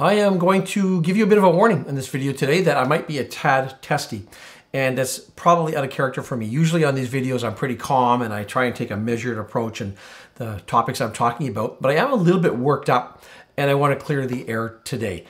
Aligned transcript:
I 0.00 0.14
am 0.14 0.38
going 0.38 0.64
to 0.64 1.02
give 1.02 1.18
you 1.18 1.24
a 1.24 1.26
bit 1.26 1.36
of 1.36 1.44
a 1.44 1.50
warning 1.50 1.84
in 1.86 1.94
this 1.94 2.08
video 2.08 2.32
today 2.32 2.62
that 2.62 2.78
I 2.78 2.84
might 2.84 3.06
be 3.06 3.18
a 3.18 3.24
tad 3.24 3.82
testy. 3.82 4.26
And 4.72 4.96
that's 4.96 5.18
probably 5.18 5.76
out 5.76 5.84
of 5.84 5.90
character 5.90 6.22
for 6.22 6.38
me. 6.38 6.46
Usually 6.46 6.84
on 6.84 6.94
these 6.94 7.10
videos, 7.10 7.44
I'm 7.44 7.54
pretty 7.54 7.76
calm 7.76 8.22
and 8.22 8.32
I 8.32 8.44
try 8.44 8.64
and 8.64 8.74
take 8.74 8.90
a 8.90 8.96
measured 8.96 9.36
approach 9.36 9.82
in 9.82 9.96
the 10.36 10.62
topics 10.66 11.02
I'm 11.02 11.12
talking 11.12 11.48
about. 11.48 11.82
But 11.82 11.90
I 11.90 11.96
am 11.96 12.12
a 12.12 12.16
little 12.16 12.40
bit 12.40 12.56
worked 12.56 12.88
up 12.88 13.22
and 13.58 13.70
I 13.70 13.74
want 13.74 13.92
to 13.92 14.02
clear 14.02 14.26
the 14.26 14.48
air 14.48 14.80
today. 14.84 15.26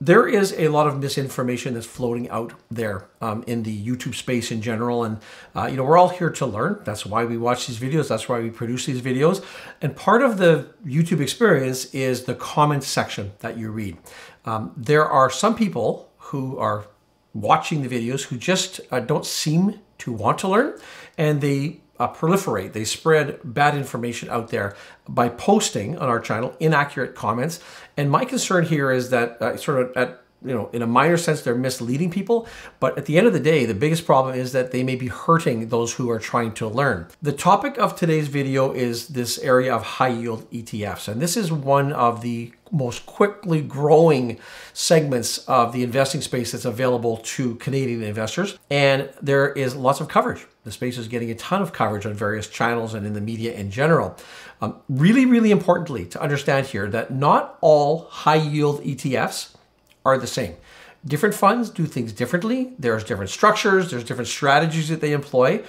There 0.00 0.28
is 0.28 0.54
a 0.56 0.68
lot 0.68 0.86
of 0.86 1.00
misinformation 1.00 1.74
that's 1.74 1.86
floating 1.86 2.30
out 2.30 2.52
there 2.70 3.08
um, 3.20 3.42
in 3.46 3.64
the 3.64 3.86
YouTube 3.86 4.14
space 4.14 4.52
in 4.52 4.62
general. 4.62 5.02
And, 5.02 5.18
uh, 5.56 5.66
you 5.66 5.76
know, 5.76 5.82
we're 5.82 5.98
all 5.98 6.10
here 6.10 6.30
to 6.30 6.46
learn. 6.46 6.80
That's 6.84 7.04
why 7.04 7.24
we 7.24 7.36
watch 7.36 7.66
these 7.66 7.78
videos. 7.78 8.08
That's 8.08 8.28
why 8.28 8.40
we 8.40 8.50
produce 8.50 8.86
these 8.86 9.00
videos. 9.00 9.44
And 9.82 9.96
part 9.96 10.22
of 10.22 10.38
the 10.38 10.72
YouTube 10.86 11.20
experience 11.20 11.86
is 11.86 12.24
the 12.24 12.34
comment 12.34 12.84
section 12.84 13.32
that 13.40 13.58
you 13.58 13.70
read. 13.70 13.96
Um, 14.44 14.72
there 14.76 15.06
are 15.06 15.28
some 15.28 15.56
people 15.56 16.12
who 16.18 16.56
are 16.58 16.86
watching 17.32 17.82
the 17.82 17.88
videos 17.88 18.24
who 18.24 18.36
just 18.36 18.80
uh, 18.92 19.00
don't 19.00 19.26
seem 19.26 19.80
to 19.98 20.12
want 20.12 20.38
to 20.38 20.48
learn 20.48 20.78
and 21.18 21.40
they 21.40 21.80
uh, 21.98 22.12
proliferate. 22.12 22.72
They 22.72 22.84
spread 22.84 23.40
bad 23.44 23.76
information 23.76 24.28
out 24.30 24.48
there 24.48 24.74
by 25.08 25.28
posting 25.28 25.96
on 25.98 26.08
our 26.08 26.20
channel 26.20 26.56
inaccurate 26.60 27.14
comments. 27.14 27.60
And 27.96 28.10
my 28.10 28.24
concern 28.24 28.64
here 28.64 28.90
is 28.90 29.10
that 29.10 29.40
uh, 29.40 29.56
sort 29.56 29.80
of 29.80 29.96
at 29.96 30.24
you 30.44 30.54
know, 30.54 30.68
in 30.72 30.82
a 30.82 30.86
minor 30.86 31.16
sense, 31.16 31.40
they're 31.40 31.54
misleading 31.54 32.10
people. 32.10 32.46
But 32.78 32.98
at 32.98 33.06
the 33.06 33.16
end 33.16 33.26
of 33.26 33.32
the 33.32 33.40
day, 33.40 33.64
the 33.64 33.74
biggest 33.74 34.04
problem 34.04 34.34
is 34.34 34.52
that 34.52 34.72
they 34.72 34.82
may 34.82 34.94
be 34.94 35.06
hurting 35.06 35.68
those 35.68 35.94
who 35.94 36.10
are 36.10 36.18
trying 36.18 36.52
to 36.54 36.68
learn. 36.68 37.08
The 37.22 37.32
topic 37.32 37.78
of 37.78 37.96
today's 37.96 38.28
video 38.28 38.72
is 38.72 39.08
this 39.08 39.38
area 39.38 39.74
of 39.74 39.82
high 39.82 40.08
yield 40.08 40.50
ETFs. 40.50 41.08
And 41.08 41.20
this 41.20 41.36
is 41.36 41.50
one 41.50 41.92
of 41.92 42.20
the 42.20 42.52
most 42.74 43.06
quickly 43.06 43.62
growing 43.62 44.38
segments 44.72 45.38
of 45.46 45.72
the 45.72 45.82
investing 45.82 46.20
space 46.20 46.52
that's 46.52 46.64
available 46.64 47.18
to 47.18 47.54
Canadian 47.56 48.02
investors. 48.02 48.58
And 48.70 49.10
there 49.22 49.52
is 49.52 49.76
lots 49.76 50.00
of 50.00 50.08
coverage. 50.08 50.46
The 50.64 50.72
space 50.72 50.98
is 50.98 51.08
getting 51.08 51.30
a 51.30 51.34
ton 51.34 51.62
of 51.62 51.72
coverage 51.72 52.06
on 52.06 52.14
various 52.14 52.48
channels 52.48 52.94
and 52.94 53.06
in 53.06 53.12
the 53.12 53.20
media 53.20 53.52
in 53.54 53.70
general. 53.70 54.16
Um, 54.60 54.76
really, 54.88 55.26
really 55.26 55.50
importantly 55.50 56.06
to 56.06 56.20
understand 56.20 56.66
here 56.66 56.88
that 56.88 57.12
not 57.12 57.58
all 57.60 58.06
high 58.06 58.36
yield 58.36 58.82
ETFs 58.82 59.54
are 60.04 60.18
the 60.18 60.26
same. 60.26 60.56
Different 61.04 61.34
funds 61.34 61.68
do 61.68 61.84
things 61.84 62.12
differently. 62.12 62.72
There's 62.78 63.04
different 63.04 63.30
structures, 63.30 63.90
there's 63.90 64.04
different 64.04 64.28
strategies 64.28 64.88
that 64.88 65.02
they 65.02 65.12
employ, 65.12 65.62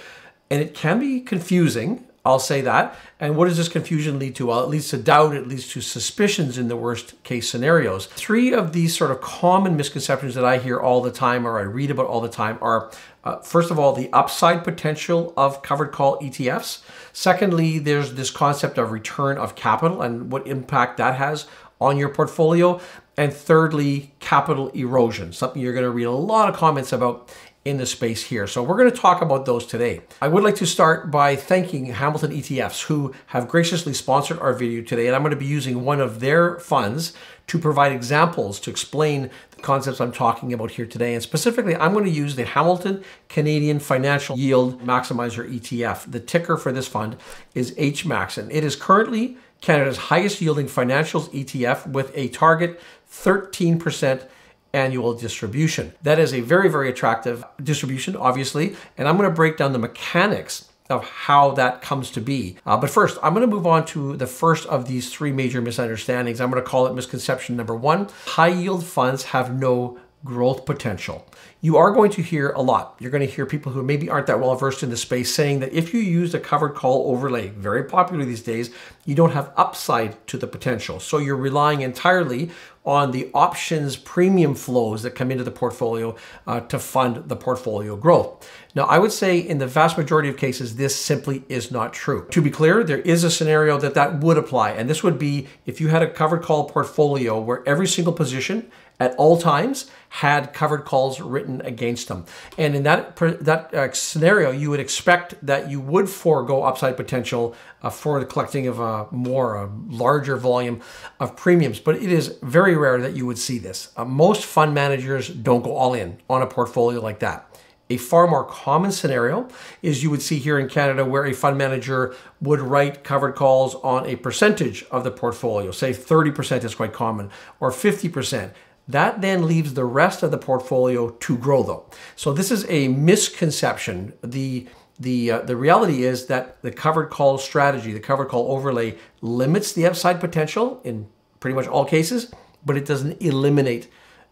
and 0.50 0.62
it 0.62 0.74
can 0.74 0.98
be 0.98 1.20
confusing 1.20 2.05
I'll 2.26 2.38
say 2.38 2.60
that. 2.62 2.96
And 3.20 3.36
what 3.36 3.46
does 3.46 3.56
this 3.56 3.68
confusion 3.68 4.18
lead 4.18 4.34
to? 4.34 4.46
Well, 4.46 4.64
it 4.64 4.68
leads 4.68 4.88
to 4.88 4.98
doubt, 4.98 5.34
it 5.34 5.46
leads 5.46 5.68
to 5.68 5.80
suspicions 5.80 6.58
in 6.58 6.68
the 6.68 6.76
worst 6.76 7.22
case 7.22 7.48
scenarios. 7.48 8.06
Three 8.06 8.52
of 8.52 8.72
these 8.72 8.96
sort 8.96 9.10
of 9.10 9.20
common 9.20 9.76
misconceptions 9.76 10.34
that 10.34 10.44
I 10.44 10.58
hear 10.58 10.78
all 10.78 11.00
the 11.00 11.12
time 11.12 11.46
or 11.46 11.58
I 11.58 11.62
read 11.62 11.90
about 11.90 12.06
all 12.06 12.20
the 12.20 12.28
time 12.28 12.58
are 12.60 12.90
uh, 13.24 13.38
first 13.40 13.72
of 13.72 13.78
all, 13.78 13.92
the 13.92 14.12
upside 14.12 14.62
potential 14.62 15.32
of 15.36 15.60
covered 15.62 15.90
call 15.90 16.16
ETFs. 16.20 16.82
Secondly, 17.12 17.80
there's 17.80 18.14
this 18.14 18.30
concept 18.30 18.78
of 18.78 18.92
return 18.92 19.36
of 19.36 19.56
capital 19.56 20.00
and 20.00 20.30
what 20.30 20.46
impact 20.46 20.96
that 20.98 21.16
has 21.16 21.46
on 21.80 21.96
your 21.96 22.08
portfolio. 22.08 22.80
And 23.16 23.32
thirdly, 23.32 24.12
capital 24.20 24.68
erosion, 24.68 25.32
something 25.32 25.60
you're 25.60 25.72
going 25.72 25.84
to 25.84 25.90
read 25.90 26.04
a 26.04 26.10
lot 26.10 26.48
of 26.48 26.54
comments 26.54 26.92
about 26.92 27.34
in 27.66 27.78
the 27.78 27.86
space 27.86 28.22
here. 28.22 28.46
So 28.46 28.62
we're 28.62 28.76
going 28.76 28.90
to 28.90 28.96
talk 28.96 29.20
about 29.20 29.44
those 29.44 29.66
today. 29.66 30.00
I 30.22 30.28
would 30.28 30.44
like 30.44 30.54
to 30.56 30.66
start 30.66 31.10
by 31.10 31.34
thanking 31.34 31.86
Hamilton 31.86 32.30
ETFs 32.30 32.84
who 32.84 33.12
have 33.26 33.48
graciously 33.48 33.92
sponsored 33.92 34.38
our 34.38 34.52
video 34.52 34.82
today. 34.82 35.08
And 35.08 35.16
I'm 35.16 35.22
going 35.22 35.32
to 35.32 35.36
be 35.36 35.46
using 35.46 35.84
one 35.84 36.00
of 36.00 36.20
their 36.20 36.60
funds 36.60 37.12
to 37.48 37.58
provide 37.58 37.90
examples 37.90 38.60
to 38.60 38.70
explain 38.70 39.30
the 39.50 39.62
concepts 39.62 40.00
I'm 40.00 40.12
talking 40.12 40.52
about 40.52 40.70
here 40.70 40.86
today. 40.86 41.14
And 41.14 41.22
specifically, 41.22 41.74
I'm 41.74 41.92
going 41.92 42.04
to 42.04 42.10
use 42.10 42.36
the 42.36 42.44
Hamilton 42.44 43.02
Canadian 43.28 43.80
Financial 43.80 44.38
Yield 44.38 44.80
Maximizer 44.82 45.52
ETF. 45.52 46.10
The 46.10 46.20
ticker 46.20 46.56
for 46.56 46.70
this 46.70 46.86
fund 46.86 47.16
is 47.52 47.72
HMAX, 47.72 48.38
and 48.38 48.50
it 48.52 48.62
is 48.62 48.76
currently 48.76 49.38
Canada's 49.60 49.96
highest 49.96 50.40
yielding 50.40 50.66
financials 50.66 51.28
ETF 51.30 51.88
with 51.88 52.12
a 52.14 52.28
target 52.28 52.80
13% 53.10 54.28
annual 54.76 55.14
distribution. 55.14 55.92
That 56.02 56.18
is 56.18 56.32
a 56.32 56.40
very, 56.40 56.68
very 56.68 56.88
attractive 56.88 57.44
distribution, 57.62 58.14
obviously, 58.14 58.76
and 58.96 59.08
I'm 59.08 59.16
going 59.16 59.28
to 59.28 59.34
break 59.34 59.56
down 59.56 59.72
the 59.72 59.78
mechanics 59.78 60.68
of 60.88 61.04
how 61.04 61.50
that 61.52 61.82
comes 61.82 62.10
to 62.12 62.20
be. 62.20 62.56
Uh, 62.64 62.76
but 62.76 62.90
first, 62.90 63.18
I'm 63.22 63.34
going 63.34 63.48
to 63.48 63.52
move 63.52 63.66
on 63.66 63.84
to 63.86 64.16
the 64.16 64.26
first 64.26 64.66
of 64.68 64.86
these 64.86 65.12
three 65.12 65.32
major 65.32 65.60
misunderstandings. 65.60 66.40
I'm 66.40 66.50
going 66.50 66.62
to 66.62 66.68
call 66.68 66.86
it 66.86 66.94
misconception 66.94 67.56
number 67.56 67.74
one. 67.74 68.08
High 68.26 68.48
yield 68.48 68.84
funds 68.84 69.24
have 69.24 69.58
no 69.58 69.98
growth 70.24 70.66
potential. 70.66 71.26
You 71.60 71.76
are 71.76 71.90
going 71.92 72.10
to 72.12 72.22
hear 72.22 72.50
a 72.50 72.60
lot. 72.60 72.96
You're 72.98 73.10
going 73.10 73.26
to 73.26 73.32
hear 73.32 73.46
people 73.46 73.72
who 73.72 73.82
maybe 73.82 74.08
aren't 74.08 74.26
that 74.26 74.40
well 74.40 74.54
versed 74.54 74.82
in 74.82 74.90
the 74.90 74.96
space 74.96 75.34
saying 75.34 75.60
that 75.60 75.72
if 75.72 75.94
you 75.94 76.00
use 76.00 76.34
a 76.34 76.40
covered 76.40 76.74
call 76.74 77.10
overlay, 77.10 77.48
very 77.48 77.84
popular 77.84 78.24
these 78.24 78.42
days, 78.42 78.70
you 79.04 79.14
don't 79.14 79.32
have 79.32 79.52
upside 79.56 80.26
to 80.26 80.36
the 80.36 80.46
potential. 80.46 81.00
So 81.00 81.18
you're 81.18 81.36
relying 81.36 81.80
entirely 81.80 82.50
on 82.84 83.10
the 83.10 83.28
options 83.34 83.96
premium 83.96 84.54
flows 84.54 85.02
that 85.02 85.10
come 85.10 85.32
into 85.32 85.42
the 85.42 85.50
portfolio 85.50 86.14
uh, 86.46 86.60
to 86.60 86.78
fund 86.78 87.28
the 87.28 87.34
portfolio 87.34 87.96
growth. 87.96 88.48
Now, 88.76 88.84
I 88.84 88.98
would 88.98 89.10
say 89.10 89.38
in 89.38 89.58
the 89.58 89.66
vast 89.66 89.98
majority 89.98 90.28
of 90.28 90.36
cases, 90.36 90.76
this 90.76 90.94
simply 90.94 91.42
is 91.48 91.72
not 91.72 91.92
true. 91.92 92.28
To 92.30 92.40
be 92.40 92.50
clear, 92.50 92.84
there 92.84 93.00
is 93.00 93.24
a 93.24 93.30
scenario 93.30 93.78
that 93.78 93.94
that 93.94 94.20
would 94.20 94.38
apply, 94.38 94.70
and 94.70 94.88
this 94.88 95.02
would 95.02 95.18
be 95.18 95.48
if 95.64 95.80
you 95.80 95.88
had 95.88 96.02
a 96.02 96.10
covered 96.10 96.42
call 96.42 96.68
portfolio 96.68 97.40
where 97.40 97.66
every 97.66 97.88
single 97.88 98.12
position 98.12 98.70
at 98.98 99.14
all 99.16 99.38
times 99.38 99.90
had 100.08 100.52
covered 100.52 100.84
calls 100.84 101.20
written 101.20 101.60
against 101.62 102.08
them. 102.08 102.24
And 102.56 102.74
in 102.74 102.82
that, 102.84 103.16
that 103.16 103.74
uh, 103.74 103.92
scenario, 103.92 104.50
you 104.50 104.70
would 104.70 104.80
expect 104.80 105.34
that 105.44 105.70
you 105.70 105.80
would 105.80 106.08
forego 106.08 106.62
upside 106.62 106.96
potential 106.96 107.54
uh, 107.82 107.90
for 107.90 108.18
the 108.18 108.26
collecting 108.26 108.66
of 108.66 108.80
a 108.80 109.06
more, 109.10 109.56
a 109.56 109.70
larger 109.88 110.36
volume 110.36 110.80
of 111.20 111.36
premiums. 111.36 111.80
But 111.80 111.96
it 111.96 112.10
is 112.10 112.38
very 112.42 112.76
rare 112.76 113.00
that 113.00 113.14
you 113.14 113.26
would 113.26 113.38
see 113.38 113.58
this. 113.58 113.92
Uh, 113.96 114.04
most 114.04 114.44
fund 114.44 114.72
managers 114.72 115.28
don't 115.28 115.62
go 115.62 115.76
all 115.76 115.92
in 115.92 116.18
on 116.30 116.42
a 116.42 116.46
portfolio 116.46 117.00
like 117.00 117.18
that. 117.20 117.46
A 117.88 117.98
far 117.98 118.26
more 118.26 118.44
common 118.44 118.90
scenario 118.90 119.48
is 119.80 120.02
you 120.02 120.10
would 120.10 120.22
see 120.22 120.38
here 120.38 120.58
in 120.58 120.68
Canada 120.68 121.04
where 121.04 121.24
a 121.24 121.32
fund 121.32 121.56
manager 121.56 122.16
would 122.40 122.58
write 122.58 123.04
covered 123.04 123.36
calls 123.36 123.76
on 123.76 124.06
a 124.06 124.16
percentage 124.16 124.84
of 124.90 125.04
the 125.04 125.12
portfolio. 125.12 125.70
Say 125.70 125.92
30% 125.92 126.64
is 126.64 126.74
quite 126.74 126.92
common 126.92 127.30
or 127.60 127.70
50%. 127.70 128.50
That 128.88 129.20
then 129.20 129.46
leaves 129.46 129.74
the 129.74 129.84
rest 129.84 130.22
of 130.22 130.30
the 130.30 130.38
portfolio 130.38 131.10
to 131.10 131.36
grow 131.36 131.62
though. 131.62 131.86
So 132.14 132.32
this 132.32 132.50
is 132.50 132.64
a 132.68 132.88
misconception. 132.88 134.12
The 134.22 134.68
the, 134.98 135.30
uh, 135.30 135.40
the 135.40 135.56
reality 135.56 136.04
is 136.04 136.26
that 136.26 136.62
the 136.62 136.70
covered 136.70 137.10
call 137.10 137.36
strategy, 137.36 137.92
the 137.92 138.00
covered 138.00 138.28
call 138.28 138.50
overlay 138.52 138.96
limits 139.20 139.72
the 139.74 139.84
upside 139.84 140.20
potential 140.20 140.80
in 140.84 141.06
pretty 141.38 141.54
much 141.54 141.66
all 141.66 141.84
cases, 141.84 142.32
but 142.64 142.76
it 142.76 142.86
doesn't 142.86 143.20
eliminate 143.20 143.88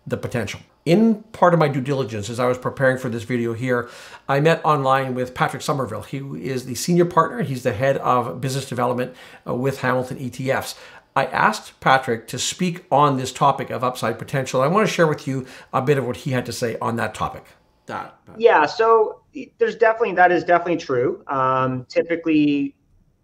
the 0.07 0.17
potential. 0.17 0.61
In 0.85 1.23
part 1.33 1.55
of 1.55 1.61
my 1.61 1.69
due 1.69 1.81
diligence, 1.81 2.29
as 2.29 2.39
I 2.39 2.47
was 2.47 2.59
preparing 2.59 2.99
for 2.99 3.09
this 3.09 3.23
video 3.23 3.55
here, 3.55 3.89
I 4.29 4.41
met 4.41 4.63
online 4.65 5.15
with 5.15 5.35
Patrick 5.35 5.63
Somerville. 5.63 6.03
He 6.03 6.19
is 6.19 6.67
the 6.67 6.75
senior 6.75 7.07
partner. 7.07 7.43
He's 7.43 7.63
the 7.63 7.73
head 7.73 7.97
of 7.99 8.41
business 8.41 8.69
development 8.69 9.15
uh, 9.47 9.55
with 9.55 9.81
Hamilton 9.81 10.19
ETFs. 10.19 10.77
I 11.17 11.27
asked 11.27 11.79
Patrick 11.81 12.27
to 12.29 12.39
speak 12.39 12.85
on 12.91 13.17
this 13.17 13.33
topic 13.33 13.71
of 13.71 13.85
upside 13.85 14.19
potential. 14.19 14.61
I 14.61 14.67
want 14.67 14.87
to 14.87 14.93
share 14.93 15.07
with 15.07 15.29
you 15.29 15.47
a 15.73 15.81
bit 15.81 15.97
of 15.97 16.07
what 16.07 16.17
he 16.17 16.33
had 16.33 16.45
to 16.47 16.53
say 16.53 16.77
on 16.81 16.97
that 16.97 17.15
topic. 17.15 17.45
That, 17.87 18.19
yeah, 18.37 18.67
so 18.67 19.21
there's 19.59 19.77
definitely 19.77 20.15
that 20.15 20.33
is 20.33 20.43
definitely 20.43 20.79
true. 20.79 21.23
Um, 21.29 21.85
typically, 21.89 22.75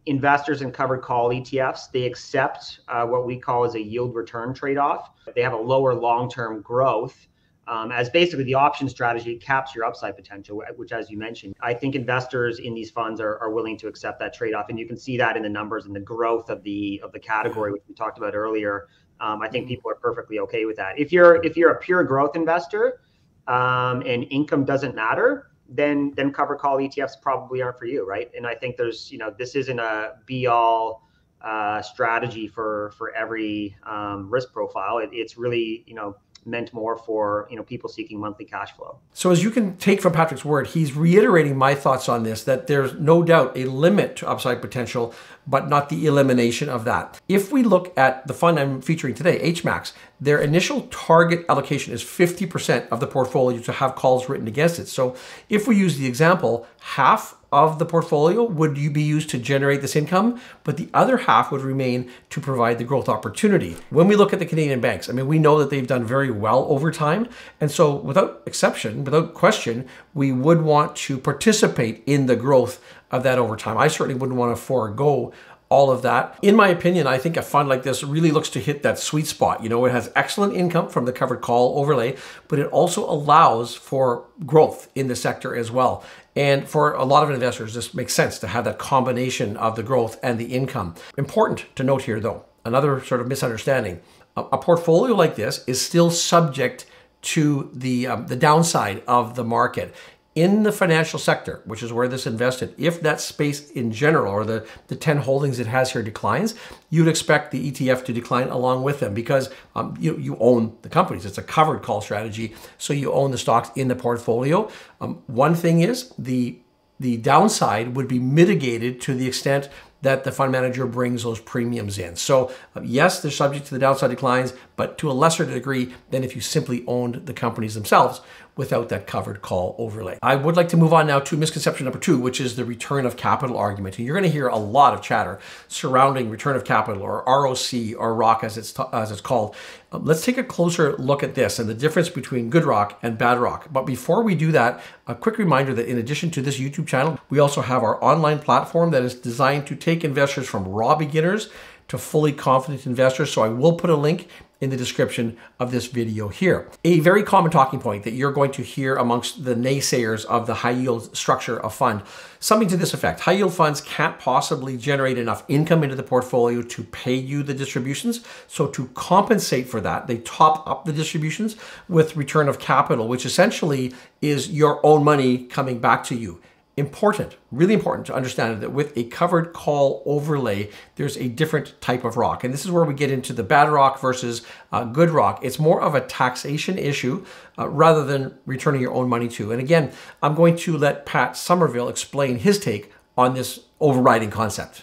investors 0.07 0.63
in 0.63 0.71
covered 0.71 1.03
call 1.03 1.31
ETFs 1.31 1.91
they 1.91 2.05
accept 2.05 2.81
uh, 2.89 3.07
what 3.07 3.27
we 3.27 3.39
call 3.39 3.65
as 3.65 3.75
a 3.75 3.81
yield 3.81 4.15
return 4.15 4.55
trade 4.55 4.77
off. 4.77 5.11
They 5.35 5.43
have 5.43 5.55
a 5.55 5.59
lower 5.59 5.95
long 5.95 6.31
term 6.31 6.61
growth 6.61 7.27
um, 7.71 7.93
as 7.93 8.11
basically 8.11 8.43
the 8.45 8.55
option 8.55 8.89
strategy 8.89 9.37
caps 9.37 9.77
your 9.77 9.85
upside 9.85 10.17
potential, 10.17 10.61
which, 10.75 10.91
as 10.91 11.09
you 11.09 11.17
mentioned, 11.17 11.55
I 11.61 11.73
think 11.73 11.95
investors 11.95 12.59
in 12.59 12.75
these 12.75 12.91
funds 12.91 13.21
are, 13.21 13.39
are 13.39 13.51
willing 13.51 13.79
to 13.79 13.87
accept 13.87 14.19
that 14.19 14.35
trade 14.35 14.55
off, 14.55 14.71
and 14.71 14.79
you 14.79 14.89
can 14.89 14.97
see 14.97 15.17
that 15.19 15.37
in 15.37 15.45
the 15.45 15.49
numbers 15.49 15.87
and 15.87 15.95
the 15.95 16.01
growth 16.01 16.51
of 16.51 16.65
the 16.65 17.01
of 17.05 17.13
the 17.13 17.21
category, 17.21 17.71
which 17.71 17.83
we 17.89 17.95
talked 17.95 18.19
about 18.19 18.35
earlier. 18.35 18.89
Um, 19.21 19.41
I 19.41 19.49
think 19.49 19.69
people 19.69 19.89
are 19.89 19.95
perfectly 19.95 20.41
okay 20.41 20.65
with 20.65 20.77
that. 20.79 20.99
If 20.99 21.13
you're 21.13 21.45
if 21.45 21.57
you're 21.57 21.71
a 21.71 21.79
pure 21.79 22.03
growth 22.03 22.35
investor 22.35 23.03
um, 23.47 24.03
and 24.05 24.27
income 24.31 24.65
doesn't 24.65 24.97
matter, 24.97 25.53
then 25.69 26.13
then 26.17 26.33
cover 26.33 26.57
call 26.57 26.79
ETFs 26.79 27.23
probably 27.23 27.63
aren't 27.63 27.79
for 27.79 27.85
you, 27.85 28.05
right? 28.05 28.33
And 28.37 28.49
I 28.49 28.57
think 28.57 28.79
there's 28.79 29.13
you 29.13 29.19
know 29.19 29.33
this 29.39 29.55
isn't 29.55 29.79
a 29.79 30.15
be 30.27 30.49
all 30.49 31.07
uh, 31.41 31.83
strategy 31.83 32.49
for 32.49 32.93
for 32.99 33.15
every 33.15 33.77
um, 33.87 34.29
risk 34.29 34.53
profile. 34.53 34.99
It, 34.99 35.11
it's 35.13 35.39
really 35.39 35.85
you 35.87 35.95
know 35.95 36.17
meant 36.45 36.73
more 36.73 36.97
for 36.97 37.47
you 37.51 37.57
know 37.57 37.63
people 37.63 37.89
seeking 37.89 38.19
monthly 38.19 38.45
cash 38.45 38.73
flow. 38.73 38.99
So 39.13 39.31
as 39.31 39.43
you 39.43 39.51
can 39.51 39.77
take 39.77 40.01
from 40.01 40.13
Patrick's 40.13 40.45
word, 40.45 40.69
he's 40.69 40.95
reiterating 40.95 41.57
my 41.57 41.75
thoughts 41.75 42.09
on 42.09 42.23
this 42.23 42.45
that 42.45 42.67
there's 42.67 42.95
no 42.95 43.23
doubt 43.23 43.57
a 43.57 43.65
limit 43.65 44.17
to 44.17 44.29
upside 44.29 44.61
potential, 44.61 45.15
but 45.51 45.69
not 45.69 45.89
the 45.89 46.07
elimination 46.07 46.69
of 46.69 46.85
that. 46.85 47.21
If 47.29 47.53
we 47.53 47.63
look 47.65 47.93
at 47.99 48.27
the 48.27 48.33
fund 48.33 48.59
I'm 48.59 48.81
featuring 48.81 49.15
today, 49.15 49.53
HMAX, 49.53 49.93
their 50.21 50.41
initial 50.41 50.83
target 50.83 51.45
allocation 51.49 51.93
is 51.93 52.05
50% 52.05 52.89
of 52.89 53.01
the 53.01 53.07
portfolio 53.07 53.61
to 53.63 53.73
have 53.73 53.97
calls 53.97 54.29
written 54.29 54.47
against 54.47 54.79
it. 54.79 54.87
So 54.87 55.17
if 55.49 55.67
we 55.67 55.77
use 55.77 55.99
the 55.99 56.07
example, 56.07 56.67
half 56.81 57.35
of 57.53 57.79
the 57.81 57.87
portfolio 57.87 58.45
would 58.45 58.79
you 58.79 58.91
be 58.91 59.03
used 59.03 59.29
to 59.31 59.39
generate 59.39 59.81
this 59.81 59.97
income, 59.97 60.41
but 60.63 60.77
the 60.77 60.89
other 60.95 61.17
half 61.17 61.51
would 61.51 61.63
remain 61.63 62.09
to 62.31 62.41
provide 62.41 62.79
the 62.79 62.85
growth 62.85 63.09
opportunity. 63.09 63.77
When 63.91 64.07
we 64.07 64.15
look 64.15 64.33
at 64.33 64.39
the 64.39 64.47
Canadian 64.47 64.81
banks, 64.81 65.09
I 65.09 65.13
mean, 65.13 65.27
we 65.27 65.39
know 65.39 65.59
that 65.59 65.71
they've 65.71 65.87
done 65.87 66.05
very 66.05 66.31
well 66.31 66.67
over 66.69 66.93
time. 66.93 67.29
And 67.61 67.71
so 67.71 67.95
without 67.95 68.43
exception, 68.47 69.03
without 69.03 69.35
question, 69.35 69.89
we 70.15 70.31
would 70.31 70.63
want 70.63 70.95
to 70.97 71.19
participate 71.19 72.03
in 72.07 72.27
the 72.27 72.37
growth 72.37 72.81
of 73.11 73.23
that 73.23 73.39
over 73.39 73.57
time. 73.57 73.77
I 73.77 73.89
certainly 73.89 74.19
wouldn't 74.19 74.39
want 74.39 74.57
to 74.57 74.63
forego 74.63 75.33
all 75.71 75.93
of 75.93 76.03
that. 76.03 76.37
In 76.43 76.57
my 76.57 76.69
opinion, 76.69 77.07
I 77.07 77.17
think 77.17 77.37
a 77.37 77.43
fund 77.43 77.69
like 77.69 77.85
this 77.85 78.03
really 78.03 78.33
looks 78.33 78.51
to 78.51 78.61
hit 78.61 78.83
that 78.83 78.99
sweet 78.99 79.29
spot. 79.29 79.63
You 79.63 79.69
know, 79.69 79.85
it 79.85 79.93
has 79.93 80.13
excellent 80.17 80.55
income 80.55 80.89
from 80.89 81.05
the 81.05 81.13
covered 81.13 81.41
call 81.41 81.79
overlay, 81.79 82.17
but 82.49 82.59
it 82.59 82.67
also 82.67 83.09
allows 83.09 83.77
for 83.77 84.27
growth 84.45 84.91
in 84.97 85.07
the 85.07 85.15
sector 85.15 85.55
as 85.55 85.71
well. 85.71 86.05
And 86.35 86.69
for 86.69 86.93
a 86.93 87.05
lot 87.05 87.23
of 87.23 87.31
investors, 87.31 87.75
this 87.75 87.95
makes 87.95 88.13
sense 88.13 88.39
to 88.41 88.49
have 88.49 88.65
that 88.65 88.79
combination 88.79 89.57
of 89.57 89.77
the 89.77 89.85
growth 89.85 90.19
and 90.25 90.39
the 90.39 90.53
income. 90.55 90.97
Important 91.17 91.65
to 91.77 91.85
note 91.85 92.03
here, 92.03 92.19
though, 92.19 92.45
another 92.65 93.03
sort 93.05 93.21
of 93.21 93.29
misunderstanding. 93.29 94.01
A, 94.37 94.59
portfolio 94.59 95.15
like 95.15 95.37
this 95.37 95.65
is 95.67 95.81
still 95.81 96.11
subject 96.11 96.87
to 97.23 97.71
the, 97.75 98.07
um, 98.07 98.27
the 98.29 98.37
downside 98.37 99.03
of 99.07 99.35
the 99.35 99.45
market 99.45 99.95
in 100.35 100.63
the 100.63 100.71
financial 100.71 101.19
sector, 101.19 101.61
which 101.65 101.83
is 101.83 101.93
where 101.93 102.07
this 102.07 102.27
invested, 102.27 102.73
if 102.79 103.01
that 103.01 103.21
space 103.21 103.69
in 103.71 103.91
general 103.91 104.33
or 104.33 104.45
the, 104.45 104.67
the 104.87 104.95
10 104.95 105.19
holdings 105.19 105.59
it 105.59 105.67
has 105.67 105.91
here 105.91 106.03
declines, 106.03 106.55
you'd 106.89 107.09
expect 107.09 107.51
the 107.51 107.71
ETF 107.71 108.05
to 108.05 108.13
decline 108.13 108.49
along 108.49 108.85
with 108.85 109.01
them 109.01 109.13
because 109.13 109.51
um, 109.75 109.97
you, 109.99 110.17
you 110.17 110.37
own 110.39 110.77
the 110.83 110.89
companies. 110.89 111.27
It's 111.27 111.39
a 111.39 111.43
covered 111.43 111.83
call 111.83 112.01
strategy, 112.01 112.55
so 112.79 112.93
you 112.93 113.13
own 113.13 113.33
the 113.33 113.39
stocks 113.39 113.71
in 113.75 113.89
the 113.89 113.97
portfolio. 113.97 114.71
Um, 115.01 115.23
one 115.27 115.55
thing 115.55 115.81
is 115.81 116.13
the 116.19 116.59
the 117.01 117.17
downside 117.17 117.97
would 117.97 118.07
be 118.07 118.19
mitigated 118.19 119.01
to 119.01 119.15
the 119.15 119.27
extent 119.27 119.71
that 120.03 120.25
the 120.25 120.33
fund 120.33 120.53
manager 120.53 120.87
brings 120.87 121.23
those 121.23 121.41
premiums 121.41 121.99
in. 121.99 122.17
So 122.17 122.53
uh, 122.77 122.81
yes, 122.83 123.21
they're 123.21 123.31
subject 123.31 123.67
to 123.67 123.75
the 123.75 123.81
downside 123.81 124.11
declines, 124.11 124.53
but 124.77 124.99
to 124.99 125.11
a 125.11 125.13
lesser 125.13 125.45
degree 125.45 125.95
than 126.11 126.25
if 126.25 126.35
you 126.35 126.41
simply 126.41 126.85
owned 126.87 127.27
the 127.27 127.33
companies 127.33 127.75
themselves 127.75 128.21
without 128.61 128.91
that 128.91 129.07
covered 129.07 129.41
call 129.41 129.75
overlay. 129.79 130.19
I 130.21 130.37
would 130.37 130.55
like 130.55 130.69
to 130.69 130.77
move 130.77 130.93
on 130.93 131.07
now 131.07 131.19
to 131.19 131.35
misconception 131.35 131.85
number 131.85 131.99
two, 131.99 132.21
which 132.21 132.43
is 132.43 132.57
the 132.57 132.65
return 132.67 133.07
of 133.07 133.17
capital 133.17 133.57
argument. 133.57 133.97
And 133.97 134.07
you're 134.07 134.15
going 134.15 134.31
to 134.31 134.31
hear 134.31 134.49
a 134.49 134.59
lot 134.59 134.93
of 134.93 135.01
chatter 135.01 135.41
surrounding 135.67 136.29
return 136.29 136.57
of 136.57 136.65
capital 136.65 137.03
or 137.03 137.25
ROC 137.27 137.97
or 137.97 138.15
ROC 138.15 138.45
as 138.45 138.59
it's, 138.59 138.79
as 138.93 139.11
it's 139.11 139.23
called. 139.23 139.57
Um, 139.93 140.05
let's 140.05 140.23
take 140.23 140.37
a 140.37 140.45
closer 140.45 140.95
look 140.99 141.23
at 141.23 141.35
this 141.35 141.59
and 141.59 141.71
the 141.71 141.75
difference 141.75 142.11
between 142.11 142.51
good 142.51 142.65
rock 142.65 142.99
and 143.03 143.17
bad 143.17 143.39
rock. 143.39 143.69
But 143.73 143.87
before 143.87 144.23
we 144.23 144.35
do 144.35 144.53
that, 144.53 144.83
a 145.07 145.15
quick 145.15 145.39
reminder 145.39 145.73
that 145.73 145.89
in 145.89 145.97
addition 145.97 146.31
to 146.33 146.43
this 146.43 146.61
YouTube 146.61 146.87
channel, 146.87 147.19
we 147.31 147.39
also 147.39 147.63
have 147.63 147.83
our 147.83 148.03
online 148.05 148.41
platform 148.41 148.91
that 148.91 149.03
is 149.03 149.15
designed 149.15 149.67
to 149.69 149.75
take 149.75 150.05
investors 150.05 150.47
from 150.47 150.69
raw 150.69 150.95
beginners 150.95 151.49
to 151.89 151.97
fully 151.97 152.33
confident 152.35 152.85
investors. 152.85 153.33
So 153.33 153.43
I 153.43 153.49
will 153.49 153.73
put 153.73 153.89
a 153.89 153.97
link 153.97 154.29
in 154.61 154.71
the 154.71 154.77
description 154.77 155.37
of 155.59 155.71
this 155.71 155.87
video 155.87 156.29
here. 156.29 156.69
A 156.85 157.01
very 157.01 157.23
common 157.23 157.51
talking 157.51 157.81
point 157.81 158.05
that 158.05 158.13
you're 158.13 158.33
going 158.33 158.53
to 158.53 158.63
hear 158.63 158.97
amongst 158.97 159.45
the 159.45 159.55
naysayers 159.55 160.27
of 160.27 160.47
the 160.47 160.55
high 160.55 160.71
yield 160.71 161.17
structure 161.17 161.59
of 161.59 161.75
fund, 161.75 162.03
something 162.41 162.69
to 162.69 162.77
this 162.77 162.93
effect. 162.93 163.21
High 163.21 163.33
yield 163.33 163.55
funds 163.55 163.81
can't 163.81 164.19
possibly 164.19 164.77
generate 164.77 165.17
enough 165.17 165.45
income 165.49 165.83
into 165.83 165.97
the 165.97 166.03
portfolio 166.03 166.61
to 166.63 166.85
pay 166.85 167.15
you 167.15 167.43
the 167.43 167.55
distributions. 167.55 168.25
So 168.49 168.67
to 168.69 168.89
compensate 168.89 169.69
for 169.69 169.81
that, 169.81 170.07
they 170.07 170.19
top 170.19 170.69
up 170.69 170.85
the 170.85 170.93
distributions 170.93 171.57
with 171.89 172.17
return 172.17 172.49
of 172.49 172.59
capital, 172.59 173.09
which 173.09 173.25
essentially 173.25 173.95
is 174.21 174.51
your 174.51 174.85
own 174.85 175.05
money 175.05 175.45
coming 175.45 175.79
back 175.79 176.05
to 176.05 176.15
you 176.15 176.41
important, 176.81 177.37
really 177.53 177.75
important 177.75 178.07
to 178.07 178.15
understand 178.15 178.61
that 178.61 178.73
with 178.73 178.97
a 178.97 179.05
covered 179.05 179.53
call 179.53 180.03
overlay, 180.05 180.71
there's 180.97 181.17
a 181.17 181.29
different 181.29 181.81
type 181.81 182.03
of 182.03 182.17
rock. 182.17 182.43
And 182.43 182.53
this 182.53 182.65
is 182.65 182.73
where 182.73 182.83
we 182.83 182.95
get 182.95 183.13
into 183.13 183.33
the 183.33 183.45
bad 183.45 183.69
rock 183.69 184.01
versus 184.01 184.43
uh, 184.73 184.83
good 184.83 185.11
rock. 185.11 185.45
It's 185.45 185.61
more 185.61 185.81
of 185.81 185.95
a 185.95 186.01
taxation 186.01 186.77
issue 186.77 187.25
uh, 187.57 187.69
rather 187.69 188.05
than 188.05 188.37
returning 188.47 188.81
your 188.81 188.93
own 188.93 189.09
money 189.09 189.29
to. 189.29 189.53
And 189.53 189.61
again, 189.61 189.93
I'm 190.23 190.35
going 190.35 190.57
to 190.57 190.77
let 190.77 191.07
Pat 191.07 191.37
Somerville 191.37 191.89
explain 191.89 192.39
his 192.39 192.59
take 192.59 192.93
on 193.17 193.35
this 193.35 193.61
overriding 193.79 194.31
concept. 194.31 194.83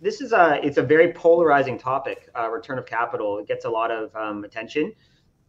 This 0.00 0.20
is 0.20 0.32
a, 0.32 0.60
it's 0.62 0.78
a 0.78 0.82
very 0.82 1.12
polarizing 1.12 1.76
topic, 1.76 2.30
uh, 2.38 2.48
return 2.48 2.78
of 2.78 2.86
capital. 2.86 3.38
It 3.38 3.48
gets 3.48 3.64
a 3.64 3.70
lot 3.70 3.90
of 3.90 4.14
um, 4.14 4.44
attention. 4.44 4.92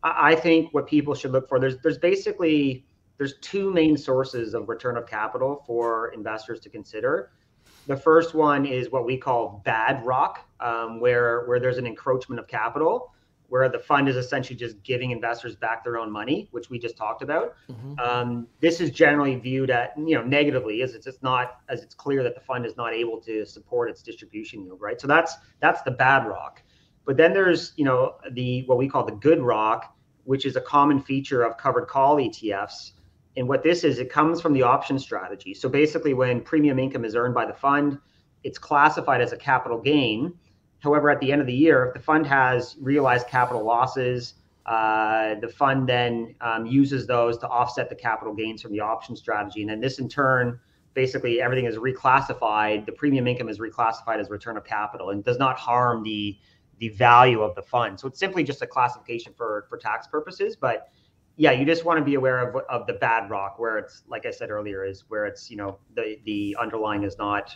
I, 0.01 0.31
I 0.31 0.35
think 0.35 0.73
what 0.73 0.87
people 0.87 1.13
should 1.13 1.31
look 1.31 1.47
for, 1.47 1.59
there's, 1.59 1.77
there's 1.83 1.99
basically, 1.99 2.85
there's 3.19 3.35
two 3.41 3.71
main 3.71 3.97
sources 3.97 4.55
of 4.55 4.69
return 4.69 4.97
of 4.97 5.05
capital 5.05 5.61
for 5.67 6.11
investors 6.13 6.59
to 6.61 6.69
consider. 6.69 7.31
The 7.85 7.97
first 7.97 8.33
one 8.33 8.65
is 8.65 8.91
what 8.91 9.05
we 9.05 9.17
call 9.17 9.61
bad 9.65 10.03
rock, 10.05 10.47
um, 10.61 10.99
where 11.01 11.45
where 11.45 11.59
there's 11.59 11.77
an 11.77 11.85
encroachment 11.85 12.39
of 12.39 12.47
capital, 12.47 13.13
where 13.49 13.67
the 13.67 13.79
fund 13.79 14.07
is 14.07 14.15
essentially 14.15 14.55
just 14.55 14.81
giving 14.83 15.11
investors 15.11 15.55
back 15.55 15.83
their 15.83 15.97
own 15.97 16.09
money, 16.09 16.47
which 16.51 16.69
we 16.69 16.79
just 16.79 16.95
talked 16.95 17.21
about. 17.21 17.55
Mm-hmm. 17.69 17.99
Um, 17.99 18.47
this 18.61 18.79
is 18.79 18.89
generally 18.89 19.35
viewed 19.35 19.69
at 19.69 19.93
you 19.97 20.15
know 20.15 20.23
negatively, 20.23 20.81
as 20.81 20.93
it's 20.95 21.05
just 21.05 21.21
not 21.21 21.59
as 21.67 21.83
it's 21.83 21.95
clear 21.95 22.23
that 22.23 22.35
the 22.35 22.41
fund 22.41 22.65
is 22.65 22.77
not 22.77 22.93
able 22.93 23.19
to 23.21 23.45
support 23.45 23.89
its 23.89 24.01
distribution 24.01 24.63
yield, 24.63 24.79
right? 24.79 24.99
So 24.99 25.07
that's 25.07 25.35
that's 25.59 25.81
the 25.81 25.91
bad 25.91 26.25
rock. 26.25 26.61
But 27.05 27.17
then 27.17 27.33
there's 27.33 27.73
you 27.75 27.83
know 27.83 28.15
the 28.31 28.63
what 28.67 28.77
we 28.77 28.87
call 28.87 29.03
the 29.03 29.11
good 29.15 29.41
rock, 29.41 29.93
which 30.23 30.45
is 30.45 30.55
a 30.55 30.61
common 30.61 31.01
feature 31.01 31.43
of 31.43 31.57
covered 31.57 31.87
call 31.87 32.15
ETFs 32.15 32.93
and 33.39 33.47
what 33.47 33.63
this 33.63 33.85
is, 33.85 33.99
it 33.99 34.11
comes 34.11 34.41
from 34.41 34.51
the 34.51 34.63
option 34.63 34.99
strategy. 34.99 35.53
So 35.53 35.69
basically, 35.69 36.13
when 36.13 36.41
premium 36.41 36.77
income 36.77 37.05
is 37.05 37.15
earned 37.15 37.33
by 37.33 37.45
the 37.45 37.53
fund, 37.53 37.97
it's 38.43 38.59
classified 38.59 39.21
as 39.21 39.31
a 39.31 39.37
capital 39.37 39.79
gain. 39.79 40.33
However, 40.79 41.09
at 41.09 41.21
the 41.21 41.31
end 41.31 41.39
of 41.39 41.47
the 41.47 41.53
year, 41.53 41.85
if 41.87 41.93
the 41.93 42.01
fund 42.01 42.27
has 42.27 42.75
realized 42.81 43.27
capital 43.27 43.63
losses, 43.63 44.33
uh, 44.65 45.35
the 45.39 45.47
fund 45.47 45.87
then 45.87 46.35
um, 46.41 46.65
uses 46.65 47.07
those 47.07 47.37
to 47.37 47.47
offset 47.47 47.89
the 47.89 47.95
capital 47.95 48.33
gains 48.33 48.61
from 48.61 48.73
the 48.73 48.81
option 48.81 49.15
strategy. 49.15 49.61
And 49.61 49.69
then 49.69 49.79
this, 49.79 49.99
in 49.99 50.09
turn, 50.09 50.59
basically 50.93 51.41
everything 51.41 51.65
is 51.65 51.77
reclassified. 51.77 52.85
The 52.85 52.91
premium 52.91 53.25
income 53.25 53.47
is 53.47 53.59
reclassified 53.59 54.19
as 54.19 54.29
return 54.29 54.57
of 54.57 54.65
capital 54.65 55.11
and 55.11 55.23
does 55.23 55.39
not 55.39 55.57
harm 55.57 56.03
the 56.03 56.37
the 56.79 56.89
value 56.89 57.41
of 57.41 57.55
the 57.55 57.61
fund. 57.61 57.99
So 57.99 58.07
it's 58.07 58.19
simply 58.19 58.43
just 58.43 58.61
a 58.61 58.67
classification 58.67 59.33
for 59.33 59.65
for 59.69 59.77
tax 59.77 60.07
purposes, 60.07 60.55
but 60.55 60.89
yeah, 61.39 61.51
you 61.51 61.65
just 61.65 61.85
want 61.85 61.97
to 61.97 62.03
be 62.03 62.15
aware 62.15 62.39
of 62.49 62.63
of 62.69 62.85
the 62.85 62.93
bad 62.93 63.29
rock 63.29 63.59
where 63.59 63.77
it's 63.77 64.03
like 64.09 64.25
I 64.25 64.31
said 64.31 64.49
earlier 64.49 64.83
is 64.83 65.05
where 65.07 65.25
it's 65.25 65.49
you 65.49 65.55
know 65.55 65.79
the 65.95 66.19
the 66.25 66.55
underlying 66.59 67.03
is 67.03 67.17
not 67.17 67.55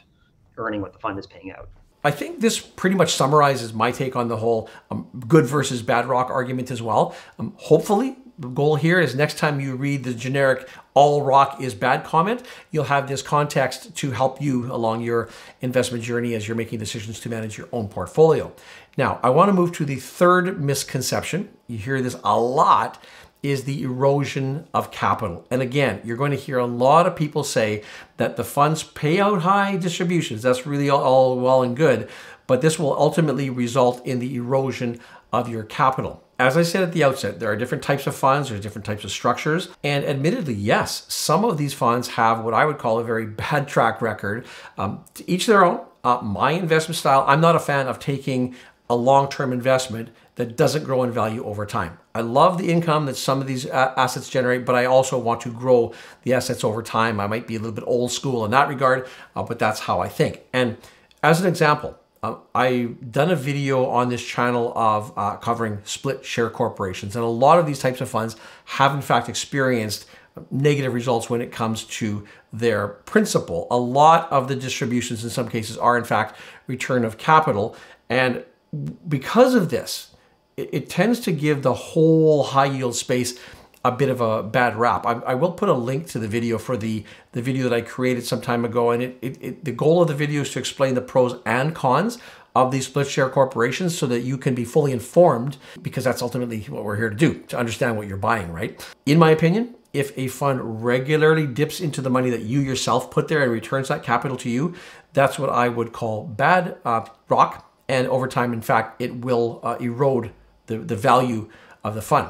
earning 0.58 0.82
what 0.82 0.94
the 0.94 1.00
fund 1.00 1.20
is 1.20 1.28
paying 1.28 1.52
out. 1.52 1.68
I 2.06 2.12
think 2.12 2.40
this 2.40 2.60
pretty 2.60 2.96
much 2.96 3.14
summarizes 3.14 3.74
my 3.74 3.92
take 3.92 4.16
on 4.16 4.30
the 4.30 4.38
whole 4.38 4.70
um, 4.90 5.08
good 5.28 5.46
versus 5.46 5.82
bad 5.82 6.06
rock 6.06 6.30
argument 6.30 6.72
as 6.72 6.82
well. 6.82 7.14
Um, 7.38 7.54
hopefully, 7.58 8.16
the 8.40 8.48
goal 8.48 8.78
here 8.78 9.02
is 9.02 9.16
next 9.16 9.38
time 9.38 9.60
you 9.60 9.76
read 9.76 10.06
the 10.06 10.14
generic 10.14 10.70
all 10.94 11.22
rock 11.22 11.60
is 11.60 11.76
bad 11.76 12.06
comment, 12.06 12.44
you'll 12.72 12.86
have 12.86 13.10
this 13.10 13.22
context 13.22 13.96
to 13.98 14.12
help 14.12 14.42
you 14.42 14.72
along 14.72 15.02
your 15.02 15.28
investment 15.62 16.04
journey 16.04 16.36
as 16.36 16.48
you're 16.48 16.56
making 16.56 16.80
decisions 16.80 17.20
to 17.20 17.30
manage 17.30 17.58
your 17.58 17.68
own 17.74 17.90
portfolio. 17.90 18.54
Now, 18.96 19.20
I 19.24 19.30
want 19.32 19.50
to 19.50 19.54
move 19.54 19.72
to 19.74 19.86
the 19.86 19.96
third 19.96 20.62
misconception. 20.62 21.50
You 21.68 21.80
hear 21.80 22.02
this 22.02 22.16
a 22.24 22.40
lot 22.40 23.04
is 23.44 23.66
the 23.66 23.84
erosion 23.84 24.66
of 24.74 24.90
capital. 24.90 25.46
And 25.52 25.62
again, 25.62 26.02
you're 26.04 26.18
going 26.18 26.32
to 26.32 26.38
hear 26.38 26.58
a 26.58 26.66
lot 26.66 27.06
of 27.06 27.16
people 27.16 27.44
say 27.44 27.84
that 28.18 28.38
the 28.38 28.44
funds 28.44 28.84
pay 28.84 29.20
out 29.20 29.42
high 29.42 29.76
distributions. 29.76 30.42
That's 30.42 30.66
really 30.66 30.90
all 30.90 31.38
well 31.38 31.62
and 31.62 31.76
good, 31.76 32.10
but 32.48 32.62
this 32.62 32.80
will 32.80 32.98
ultimately 32.98 33.50
result 33.50 34.04
in 34.06 34.20
the 34.20 34.36
erosion 34.36 35.00
of 35.34 35.50
your 35.50 35.64
capital. 35.64 36.24
As 36.40 36.58
I 36.58 36.64
said 36.64 36.84
at 36.84 36.94
the 36.94 37.04
outset, 37.04 37.40
there 37.40 37.52
are 37.52 37.56
different 37.56 37.84
types 37.84 38.08
of 38.08 38.16
funds, 38.16 38.50
there's 38.50 38.62
different 38.62 38.86
types 38.86 39.04
of 39.04 39.12
structures, 39.12 39.70
and 39.84 40.04
admittedly, 40.04 40.54
yes, 40.54 41.06
some 41.08 41.46
of 41.46 41.58
these 41.58 41.74
funds 41.74 42.10
have 42.10 42.44
what 42.44 42.54
I 42.54 42.66
would 42.66 42.80
call 42.80 43.00
a 43.00 43.04
very 43.04 43.26
bad 43.44 43.68
track 43.68 44.02
record. 44.02 44.46
Um, 44.78 45.04
to 45.16 45.30
each 45.30 45.46
their 45.46 45.64
own. 45.64 45.82
Uh, 46.04 46.20
my 46.22 46.52
investment 46.52 46.98
style, 46.98 47.24
I'm 47.28 47.40
not 47.40 47.56
a 47.56 47.60
fan 47.60 47.88
of 47.88 47.98
taking 47.98 48.56
a 48.90 48.96
long-term 48.96 49.54
investment 49.54 50.10
that 50.36 50.58
doesn't 50.58 50.84
grow 50.84 51.04
in 51.04 51.12
value 51.12 51.44
over 51.44 51.66
time. 51.66 51.98
I 52.16 52.22
love 52.22 52.58
the 52.58 52.72
income 52.72 53.06
that 53.06 53.16
some 53.16 53.40
of 53.40 53.48
these 53.48 53.66
assets 53.68 54.30
generate, 54.30 54.66
but 54.66 54.76
I 54.76 54.86
also 54.86 55.18
want 55.18 55.42
to 55.42 55.50
grow 55.50 55.94
the 56.24 56.34
assets 56.34 56.64
over 56.64 56.82
time. 56.82 57.20
I 57.20 57.28
might 57.28 57.48
be 57.48 57.56
a 57.56 57.60
little 57.60 57.74
bit 57.74 57.84
old 57.86 58.12
school 58.12 58.44
in 58.46 58.52
that 58.52 58.68
regard, 58.68 59.08
uh, 59.36 59.44
but 59.44 59.60
that's 59.60 59.82
how 59.82 60.00
I 60.00 60.10
think. 60.10 60.42
And 60.52 60.78
as 61.22 61.40
an 61.40 61.48
example, 61.48 61.98
uh, 62.24 62.38
I've 62.56 63.12
done 63.12 63.30
a 63.30 63.36
video 63.36 63.86
on 63.86 64.10
this 64.10 64.26
channel 64.26 64.72
of 64.76 65.14
uh, 65.18 65.36
covering 65.36 65.80
split 65.84 66.26
share 66.26 66.50
corporations, 66.50 67.16
and 67.16 67.24
a 67.24 67.28
lot 67.28 67.60
of 67.60 67.68
these 67.68 67.80
types 67.80 68.02
of 68.02 68.10
funds 68.10 68.36
have 68.66 68.96
in 68.96 69.02
fact 69.02 69.30
experienced 69.30 70.06
negative 70.50 70.94
results 70.94 71.30
when 71.30 71.42
it 71.42 71.52
comes 71.52 71.84
to 71.84 72.26
their 72.52 72.88
principal. 72.88 73.68
A 73.70 73.78
lot 73.78 74.32
of 74.32 74.48
the 74.48 74.56
distributions 74.56 75.24
in 75.24 75.30
some 75.30 75.48
cases 75.48 75.78
are 75.78 75.96
in 75.96 76.06
fact 76.06 76.40
return 76.66 77.06
of 77.06 77.18
capital, 77.18 77.76
and 78.10 78.44
because 79.08 79.54
of 79.54 79.70
this, 79.70 80.13
it, 80.58 80.70
it 80.72 80.90
tends 80.90 81.20
to 81.22 81.32
give 81.32 81.62
the 81.62 81.74
whole 81.74 82.44
high 82.44 82.66
yield 82.66 82.96
space 82.96 83.40
a 83.86 83.92
bit 83.92 84.10
of 84.10 84.22
a 84.22 84.44
bad 84.44 84.76
rap. 84.78 85.06
I, 85.06 85.14
I, 85.14 85.36
will 85.36 85.52
put 85.52 85.68
a 85.68 85.74
link 85.74 86.08
to 86.08 86.20
the 86.20 86.28
video 86.28 86.58
for 86.58 86.78
the, 86.78 87.04
the 87.34 87.42
video 87.42 87.68
that 87.68 87.76
I 87.76 87.82
created 87.82 88.26
some 88.26 88.40
time 88.40 88.64
ago. 88.64 88.92
And 88.92 89.04
it, 89.04 89.18
it, 89.22 89.38
it, 89.42 89.66
the 89.66 89.74
goal 89.74 90.02
of 90.02 90.08
the 90.08 90.14
video 90.14 90.42
is 90.42 90.52
to 90.52 90.60
explain 90.60 90.96
the 90.96 91.02
pros 91.02 91.36
and 91.46 91.76
cons 91.76 92.18
of 92.56 92.72
these 92.72 92.86
split 92.86 93.08
share 93.08 93.30
corporations 93.30 93.98
so 93.98 94.06
that 94.08 94.22
you 94.22 94.38
can 94.38 94.56
be 94.56 94.64
fully 94.64 94.92
informed 94.92 95.58
because 95.82 96.04
that's 96.04 96.22
ultimately 96.22 96.62
what 96.62 96.86
we're 96.86 96.96
here 96.96 97.10
to 97.10 97.16
do, 97.16 97.40
to 97.48 97.58
understand 97.58 97.98
what 97.98 98.08
you're 98.08 98.16
buying, 98.16 98.54
right? 98.54 98.88
In 99.06 99.20
my 99.20 99.32
opinion, 99.32 99.76
if 99.92 100.18
a 100.18 100.28
fund 100.28 100.84
regularly 100.84 101.46
dips 101.46 101.80
into 101.80 102.02
the 102.02 102.10
money 102.10 102.30
that 102.30 102.42
you 102.42 102.60
yourself 102.60 103.12
put 103.12 103.28
there 103.28 103.44
and 103.44 103.52
returns 103.52 103.90
that 103.90 104.02
capital 104.02 104.38
to 104.38 104.50
you, 104.50 104.76
that's 105.14 105.38
what 105.38 105.50
I 105.50 105.68
would 105.68 105.92
call 105.92 106.26
bad 106.26 106.78
uh, 106.86 107.06
rock. 107.28 107.70
And 107.90 108.08
over 108.08 108.28
time, 108.28 108.54
in 108.54 108.62
fact, 108.62 109.02
it 109.02 109.18
will 109.18 109.60
uh, 109.62 109.76
erode 109.80 110.32
the, 110.68 110.78
the 110.78 110.96
value 110.96 111.50
of 111.84 111.96
the 111.96 112.02
fund. 112.02 112.30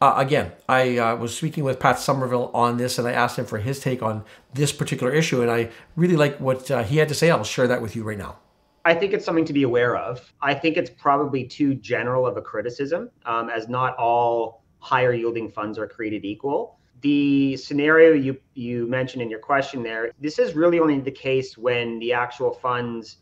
Uh, 0.00 0.14
again, 0.16 0.52
I 0.68 0.96
uh, 0.96 1.16
was 1.16 1.36
speaking 1.36 1.64
with 1.64 1.80
Pat 1.80 1.98
Somerville 1.98 2.52
on 2.54 2.76
this, 2.76 2.98
and 2.98 3.08
I 3.08 3.12
asked 3.12 3.36
him 3.36 3.46
for 3.46 3.58
his 3.58 3.80
take 3.80 4.00
on 4.00 4.24
this 4.54 4.72
particular 4.72 5.12
issue, 5.12 5.42
and 5.42 5.50
I 5.50 5.70
really 5.96 6.16
like 6.16 6.38
what 6.38 6.70
uh, 6.70 6.84
he 6.84 6.98
had 6.98 7.08
to 7.08 7.14
say. 7.14 7.30
I'll 7.30 7.42
share 7.42 7.66
that 7.66 7.82
with 7.82 7.96
you 7.96 8.04
right 8.04 8.18
now. 8.18 8.36
I 8.84 8.94
think 8.94 9.12
it's 9.12 9.24
something 9.24 9.44
to 9.44 9.52
be 9.52 9.64
aware 9.64 9.96
of. 9.96 10.32
I 10.40 10.54
think 10.54 10.76
it's 10.76 10.88
probably 10.88 11.44
too 11.44 11.74
general 11.74 12.26
of 12.26 12.36
a 12.36 12.42
criticism, 12.42 13.10
um, 13.26 13.50
as 13.50 13.68
not 13.68 13.96
all 13.96 14.62
higher 14.78 15.12
yielding 15.12 15.50
funds 15.50 15.78
are 15.78 15.88
created 15.88 16.24
equal. 16.24 16.78
The 17.00 17.56
scenario 17.56 18.12
you 18.12 18.38
you 18.54 18.86
mentioned 18.86 19.22
in 19.22 19.30
your 19.30 19.40
question 19.40 19.82
there, 19.82 20.12
this 20.20 20.38
is 20.38 20.54
really 20.54 20.78
only 20.78 21.00
the 21.00 21.10
case 21.10 21.58
when 21.58 21.98
the 21.98 22.12
actual 22.12 22.52
funds 22.52 23.18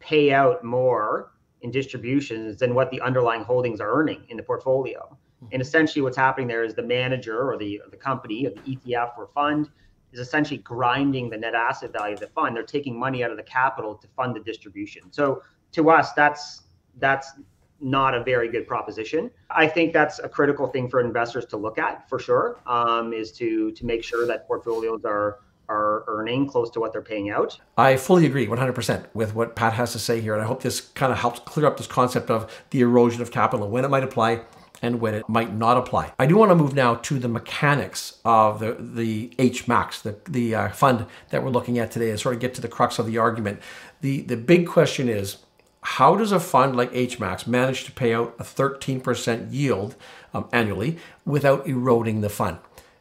pay 0.00 0.32
out 0.32 0.62
more 0.64 1.32
in 1.62 1.70
distributions 1.70 2.58
than 2.58 2.74
what 2.74 2.90
the 2.90 3.00
underlying 3.00 3.42
holdings 3.42 3.80
are 3.80 3.90
earning 3.90 4.22
in 4.28 4.36
the 4.36 4.42
portfolio. 4.42 5.16
And 5.52 5.60
essentially, 5.60 6.02
what's 6.02 6.16
happening 6.16 6.48
there 6.48 6.64
is 6.64 6.74
the 6.74 6.82
manager 6.82 7.50
or 7.50 7.56
the 7.56 7.82
the 7.90 7.96
company 7.96 8.46
or 8.46 8.50
the 8.50 8.76
ETF 8.76 9.18
or 9.18 9.28
fund 9.34 9.70
is 10.12 10.20
essentially 10.20 10.58
grinding 10.58 11.28
the 11.28 11.36
net 11.36 11.54
asset 11.54 11.92
value 11.92 12.14
of 12.14 12.20
the 12.20 12.28
fund. 12.28 12.56
They're 12.56 12.62
taking 12.62 12.98
money 12.98 13.22
out 13.22 13.30
of 13.30 13.36
the 13.36 13.42
capital 13.42 13.94
to 13.96 14.08
fund 14.16 14.34
the 14.34 14.40
distribution. 14.40 15.12
So 15.12 15.42
to 15.72 15.90
us, 15.90 16.12
that's 16.12 16.62
that's 16.98 17.32
not 17.80 18.14
a 18.14 18.24
very 18.24 18.48
good 18.48 18.66
proposition. 18.66 19.30
I 19.50 19.66
think 19.66 19.92
that's 19.92 20.18
a 20.18 20.28
critical 20.28 20.66
thing 20.66 20.88
for 20.88 21.00
investors 21.00 21.44
to 21.46 21.58
look 21.58 21.78
at 21.78 22.08
for 22.08 22.18
sure. 22.18 22.58
Um, 22.66 23.12
is 23.12 23.32
to 23.32 23.72
to 23.72 23.86
make 23.86 24.02
sure 24.02 24.26
that 24.26 24.46
portfolios 24.46 25.04
are 25.04 25.40
are 25.68 26.04
earning 26.06 26.46
close 26.46 26.70
to 26.70 26.80
what 26.80 26.92
they're 26.92 27.02
paying 27.02 27.30
out. 27.30 27.58
I 27.76 27.96
fully 27.96 28.26
agree 28.26 28.46
100% 28.46 29.06
with 29.14 29.34
what 29.34 29.56
Pat 29.56 29.74
has 29.74 29.92
to 29.92 29.98
say 29.98 30.20
here. 30.20 30.34
And 30.34 30.42
I 30.42 30.46
hope 30.46 30.62
this 30.62 30.80
kind 30.80 31.12
of 31.12 31.18
helps 31.18 31.40
clear 31.40 31.66
up 31.66 31.76
this 31.76 31.86
concept 31.86 32.30
of 32.30 32.64
the 32.70 32.80
erosion 32.80 33.22
of 33.22 33.30
capital, 33.30 33.68
when 33.68 33.84
it 33.84 33.88
might 33.88 34.04
apply, 34.04 34.42
and 34.82 35.00
when 35.00 35.14
it 35.14 35.28
might 35.28 35.54
not 35.54 35.76
apply. 35.76 36.12
I 36.18 36.26
do 36.26 36.36
want 36.36 36.50
to 36.50 36.54
move 36.54 36.74
now 36.74 36.96
to 36.96 37.18
the 37.18 37.28
mechanics 37.28 38.18
of 38.24 38.60
the, 38.60 38.76
the 38.78 39.28
HMAX, 39.38 40.02
the, 40.02 40.18
the 40.30 40.54
uh, 40.54 40.68
fund 40.70 41.06
that 41.30 41.42
we're 41.42 41.50
looking 41.50 41.78
at 41.78 41.90
today, 41.90 42.10
and 42.10 42.20
sort 42.20 42.34
of 42.34 42.40
get 42.40 42.54
to 42.54 42.60
the 42.60 42.68
crux 42.68 42.98
of 42.98 43.06
the 43.06 43.18
argument. 43.18 43.60
The, 44.00 44.22
the 44.22 44.36
big 44.36 44.66
question 44.66 45.08
is, 45.08 45.38
how 45.80 46.16
does 46.16 46.32
a 46.32 46.40
fund 46.40 46.76
like 46.76 46.92
HMAX 46.92 47.46
manage 47.46 47.84
to 47.84 47.92
pay 47.92 48.12
out 48.12 48.34
a 48.38 48.42
13% 48.42 49.52
yield 49.52 49.94
um, 50.34 50.48
annually 50.52 50.98
without 51.24 51.66
eroding 51.66 52.22
the 52.22 52.28
fund? 52.28 52.58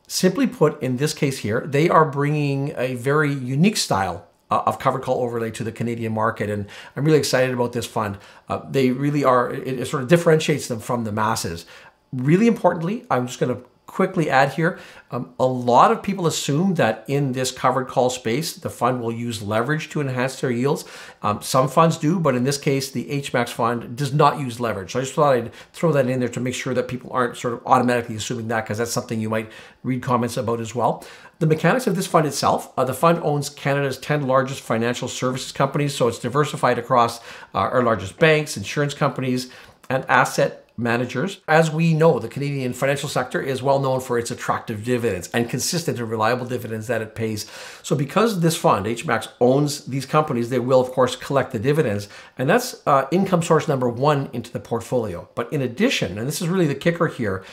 Simply 0.07 0.47
put, 0.47 0.81
in 0.81 0.97
this 0.97 1.13
case 1.13 1.39
here, 1.39 1.61
they 1.61 1.89
are 1.89 2.05
bringing 2.05 2.73
a 2.77 2.95
very 2.95 3.33
unique 3.33 3.77
style 3.77 4.27
uh, 4.51 4.63
of 4.65 4.77
covered 4.79 5.01
call 5.01 5.23
overlay 5.23 5.51
to 5.51 5.63
the 5.63 5.71
Canadian 5.71 6.13
market. 6.13 6.49
And 6.49 6.67
I'm 6.95 7.05
really 7.05 7.17
excited 7.17 7.53
about 7.53 7.73
this 7.73 7.85
fund. 7.85 8.17
Uh, 8.47 8.61
they 8.69 8.91
really 8.91 9.23
are, 9.23 9.51
it, 9.51 9.79
it, 9.79 9.87
sort 9.87 10.03
of 10.03 10.09
differentiates 10.09 10.67
them 10.67 10.79
from 10.79 11.03
the 11.03 11.11
masses. 11.11 11.65
Really 12.13 12.47
importantly, 12.47 13.05
I'm 13.09 13.27
just 13.27 13.39
going 13.39 13.55
to 13.55 13.63
quickly 13.95 14.29
add 14.29 14.51
here, 14.51 14.77
um, 15.09 15.33
a 15.39 15.45
lot 15.45 15.89
of 15.89 16.03
people 16.03 16.27
assume 16.27 16.73
that 16.73 17.05
in 17.07 17.31
this 17.31 17.49
covered 17.49 17.87
call 17.87 18.09
space, 18.09 18.53
the 18.53 18.69
fund 18.69 19.01
will 19.01 19.11
use 19.11 19.41
leverage 19.41 19.89
to 19.91 20.01
enhance 20.01 20.41
their 20.41 20.51
yields. 20.51 20.83
Um, 21.21 21.41
some 21.41 21.69
funds 21.69 21.97
do, 21.97 22.19
but 22.19 22.35
in 22.35 22.43
this 22.43 22.57
case, 22.57 22.91
the 22.91 23.05
HMAX 23.05 23.49
fund 23.49 23.95
does 23.95 24.13
not 24.13 24.37
use 24.37 24.59
leverage. 24.59 24.91
So 24.91 24.99
I 24.99 25.03
just 25.03 25.13
thought 25.13 25.33
I'd 25.33 25.53
throw 25.71 25.93
that 25.93 26.09
in 26.09 26.19
there 26.19 26.27
to 26.27 26.41
make 26.41 26.55
sure 26.55 26.73
that 26.73 26.89
people 26.89 27.09
aren't 27.13 27.37
sort 27.37 27.53
of 27.53 27.61
automatically 27.65 28.17
assuming 28.17 28.49
that 28.49 28.65
because 28.65 28.79
that's 28.79 28.91
something 28.91 29.21
you 29.21 29.29
might 29.29 29.49
read 29.81 30.03
comments 30.03 30.35
about 30.35 30.59
as 30.59 30.75
well. 30.75 31.05
The 31.39 31.47
mechanics 31.47 31.87
of 31.87 31.95
this 31.95 32.07
fund 32.07 32.27
itself, 32.27 32.73
uh, 32.77 32.83
the 32.83 32.93
fund 32.93 33.19
owns 33.23 33.49
Canada's 33.49 33.97
10 33.97 34.27
largest 34.27 34.59
financial 34.59 35.07
services 35.07 35.53
companies, 35.53 35.95
so 35.95 36.09
it's 36.09 36.19
diversified 36.19 36.77
across 36.77 37.19
uh, 37.53 37.59
our 37.59 37.81
largest 37.81 38.19
banks, 38.19 38.57
insurance 38.57 38.93
companies, 38.93 39.49
and 39.89 40.03
asset 40.09 40.64
managers. 40.77 41.39
As 41.47 41.71
we 41.71 41.93
know, 41.93 42.19
the 42.19 42.27
Canadian 42.27 42.73
financial 42.73 43.09
sector 43.09 43.41
is 43.41 43.63
well 43.63 43.79
known 43.79 44.01
for 44.01 44.17
its 44.17 44.31
attractive 44.31 44.83
dividends 44.83 45.29
and 45.33 45.49
consistent 45.49 45.99
and 45.99 46.09
reliable 46.09 46.45
dividends 46.45 46.87
that 46.87 47.01
it 47.01 47.15
pays. 47.15 47.49
So 47.81 47.95
because 47.95 48.41
this 48.41 48.57
fund, 48.57 48.85
HMAX, 48.85 49.29
owns 49.39 49.85
these 49.85 50.05
companies, 50.05 50.49
they 50.49 50.59
will, 50.59 50.81
of 50.81 50.91
course, 50.91 51.15
collect 51.15 51.51
the 51.51 51.59
dividends. 51.59 52.07
And 52.37 52.49
that's 52.49 52.81
uh, 52.85 53.07
income 53.11 53.41
source 53.41 53.67
number 53.67 53.89
one 53.89 54.29
into 54.33 54.51
the 54.51 54.59
portfolio. 54.59 55.29
But 55.35 55.51
in 55.53 55.61
addition, 55.61 56.17
and 56.17 56.27
this 56.27 56.41
is 56.41 56.49
really 56.49 56.67
the 56.67 56.75
kicker 56.75 57.07
here, 57.07 57.43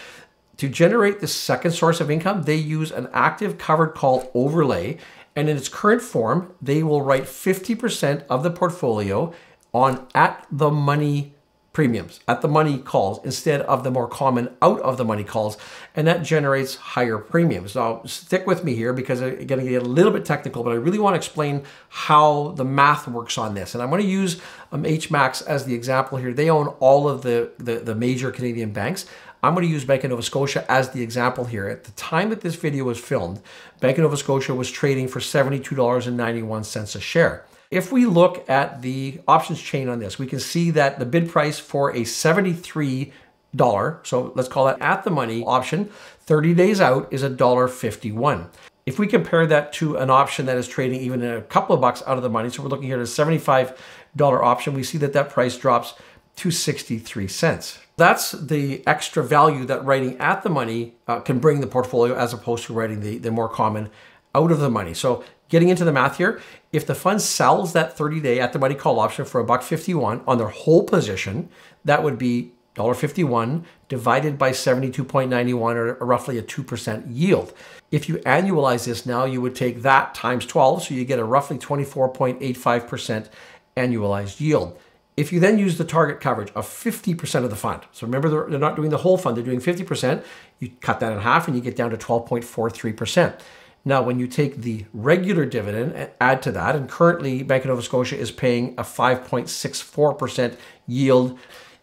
to 0.59 0.69
generate 0.69 1.21
the 1.21 1.29
second 1.29 1.73
source 1.73 2.00
of 2.00 2.11
income, 2.11 2.43
they 2.43 2.57
use 2.57 2.91
an 2.93 3.09
active 3.12 3.59
covered 3.59 3.95
call 3.95 4.31
overlay. 4.35 4.99
And 5.35 5.49
in 5.49 5.57
its 5.57 5.69
current 5.69 6.02
form, 6.02 6.55
they 6.61 6.83
will 6.83 7.02
write 7.02 7.25
50% 7.25 8.26
of 8.29 8.43
the 8.43 8.50
portfolio 8.50 9.33
on 9.73 10.07
at 10.14 10.47
the 10.50 10.71
money 10.71 11.35
premiums 11.73 12.21
at 12.29 12.43
the 12.43 12.49
money 12.49 12.79
calls 12.79 13.25
instead 13.25 13.62
of 13.62 13.83
the 13.83 13.91
more 13.91 14.07
common 14.07 14.49
out 14.61 14.81
of 14.81 14.99
the 14.99 15.05
money 15.05 15.25
calls 15.25 15.57
and 15.97 16.07
that 16.07 16.23
generates 16.23 16.75
higher 16.75 17.17
premiums 17.17 17.75
now 17.75 18.02
stick 18.05 18.47
with 18.47 18.62
me 18.62 18.75
here 18.75 18.93
because 18.93 19.23
i'm 19.23 19.47
going 19.47 19.64
to 19.64 19.71
get 19.71 19.83
a 19.83 19.87
little 19.87 20.12
bit 20.12 20.25
technical 20.25 20.62
but 20.62 20.71
i 20.71 20.75
really 20.75 20.99
want 20.99 21.14
to 21.14 21.17
explain 21.17 21.62
how 21.88 22.49
the 22.52 22.64
math 22.64 23.09
works 23.09 23.38
on 23.38 23.55
this 23.55 23.75
and 23.75 23.83
i'm 23.83 23.88
going 23.88 24.02
to 24.02 24.09
use 24.09 24.41
um, 24.71 24.85
hmax 24.85 25.45
as 25.47 25.64
the 25.64 25.75
example 25.75 26.19
here 26.19 26.33
they 26.33 26.50
own 26.50 26.69
all 26.79 27.09
of 27.09 27.23
the, 27.23 27.50
the, 27.59 27.76
the 27.76 27.95
major 27.95 28.31
canadian 28.31 28.73
banks 28.73 29.07
I'm 29.45 29.55
going 29.55 29.67
to 29.67 29.73
use 29.73 29.85
Bank 29.85 30.05
of 30.05 30.11
Nova 30.11 30.23
Scotia 30.23 30.64
as 30.71 30.91
the 30.91 31.02
example 31.02 31.47
here. 31.47 31.67
At 31.67 31.83
the 31.83 31.91
time 31.93 32.31
that 32.31 32.43
this 32.43 32.55
video 32.55 32.85
was 32.85 33.00
filmed, 33.00 33.41
Bank 33.81 33.99
of 33.99 34.02
Nova 34.02 34.17
Scotia 34.17 34.55
was 34.55 34.71
trading 34.71 35.09
for 35.09 35.19
$72.91 35.19 36.95
a 36.95 37.00
share. 37.00 37.45
If 37.73 37.91
we 37.91 38.05
look 38.05 38.49
at 38.50 38.83
the 38.83 39.19
options 39.26 39.59
chain 39.59 39.88
on 39.88 39.99
this, 39.99 40.19
we 40.19 40.26
can 40.26 40.41
see 40.41 40.71
that 40.73 40.99
the 40.99 41.07
bid 41.07 41.31
price 41.31 41.59
for 41.59 41.97
a 41.97 42.05
73 42.05 43.11
dollar, 43.57 43.99
so 44.02 44.31
let's 44.35 44.49
call 44.49 44.67
that 44.67 44.79
at 44.83 45.05
the 45.05 45.11
money 45.11 45.43
option, 45.43 45.88
30 46.21 46.52
days 46.52 46.83
out 46.83 47.11
is 47.11 47.23
a 47.23 47.31
dollar 47.31 47.69
51. 47.69 48.50
If 48.85 48.99
we 48.99 49.07
compare 49.07 49.47
that 49.47 49.73
to 49.75 49.97
an 49.97 50.11
option 50.11 50.45
that 50.47 50.59
is 50.59 50.69
trading 50.69 51.00
even 51.00 51.25
a 51.25 51.41
couple 51.41 51.75
of 51.75 51.81
bucks 51.81 52.02
out 52.07 52.19
of 52.19 52.23
the 52.23 52.29
money, 52.29 52.50
so 52.50 52.62
we're 52.62 52.69
looking 52.69 52.88
here 52.88 53.00
at 53.00 53.02
a 53.02 53.05
$75 53.05 53.75
option, 54.21 54.75
we 54.75 54.83
see 54.83 54.99
that 54.99 55.14
that 55.14 55.31
price 55.31 55.57
drops 55.57 55.95
to 56.37 56.50
63 56.50 57.26
cents. 57.26 57.79
That's 57.97 58.33
the 58.33 58.87
extra 58.87 59.25
value 59.25 59.64
that 59.64 59.83
writing 59.83 60.19
at 60.19 60.43
the 60.43 60.50
money 60.50 60.97
uh, 61.09 61.21
can 61.21 61.38
bring 61.38 61.62
the 61.62 61.67
portfolio 61.67 62.14
as 62.17 62.35
opposed 62.35 62.64
to 62.64 62.75
writing 62.75 63.00
the, 63.00 63.17
the 63.17 63.31
more 63.31 63.49
common 63.49 63.88
out 64.35 64.50
of 64.50 64.61
the 64.61 64.71
money. 64.71 64.95
So 64.95 65.25
getting 65.53 65.69
into 65.69 65.85
the 65.85 65.93
math 65.93 66.17
here, 66.17 66.41
if 66.73 66.87
the 66.87 66.95
fund 66.95 67.21
sells 67.21 67.75
that 67.75 67.95
30-day 67.95 68.41
at 68.41 68.55
the 68.55 68.59
money 68.59 68.75
call 68.75 68.99
option 68.99 69.27
for 69.27 69.39
a 69.39 69.45
buck 69.45 69.63
51 69.63 70.23
on 70.27 70.39
their 70.39 70.49
whole 70.49 70.83
position, 70.83 71.51
that 71.85 72.03
would 72.03 72.17
be 72.17 72.53
$1.51 72.77 73.63
divided 73.87 74.39
by 74.39 74.51
72.91 74.51 75.75
or 75.75 75.95
roughly 76.07 76.39
a 76.39 76.43
2% 76.43 77.05
yield. 77.07 77.53
If 77.91 78.09
you 78.09 78.17
annualize 78.21 78.87
this 78.87 79.05
now, 79.05 79.27
you 79.27 79.43
would 79.43 79.55
take 79.55 79.83
that 79.83 80.15
times 80.15 80.47
12, 80.47 80.85
so 80.85 80.95
you 80.95 81.05
get 81.05 81.19
a 81.19 81.25
roughly 81.25 81.59
24.85% 81.59 83.29
annualized 83.77 84.41
yield. 84.41 84.79
If 85.19 85.35
you 85.35 85.39
then 85.39 85.59
use 85.59 85.77
the 85.77 85.85
target 85.85 86.23
coverage 86.23 86.51
of 86.55 86.67
50% 86.67 87.45
of 87.45 87.51
the 87.51 87.57
fund, 87.57 87.83
so 87.93 88.07
remember 88.07 88.31
they're, 88.31 88.49
they're 88.49 88.59
not 88.59 88.77
doing 88.77 88.89
the 88.89 88.97
whole 88.97 89.19
fund, 89.19 89.37
they're 89.37 89.45
doing 89.45 89.61
50%, 89.61 90.25
you 90.61 90.71
cut 90.81 90.99
that 91.01 91.13
in 91.13 91.19
half 91.19 91.47
and 91.47 91.55
you 91.55 91.63
get 91.63 91.77
down 91.77 91.91
to 91.91 91.99
12.43%. 91.99 93.39
Now, 93.85 94.03
when 94.03 94.19
you 94.21 94.29
take 94.29 94.57
the 94.59 94.87
regular 94.93 95.45
dividend 95.45 95.93
and 95.93 96.11
add 96.21 96.43
to 96.43 96.53
that, 96.53 96.77
and 96.77 96.89
currently 96.89 97.43
Bank 97.43 97.65
of 97.65 97.71
Nova 97.71 97.83
Scotia 97.83 98.17
is 98.17 98.31
paying 98.31 98.75
a 98.79 98.83
5.64% 98.83 100.57
yield. 100.87 101.39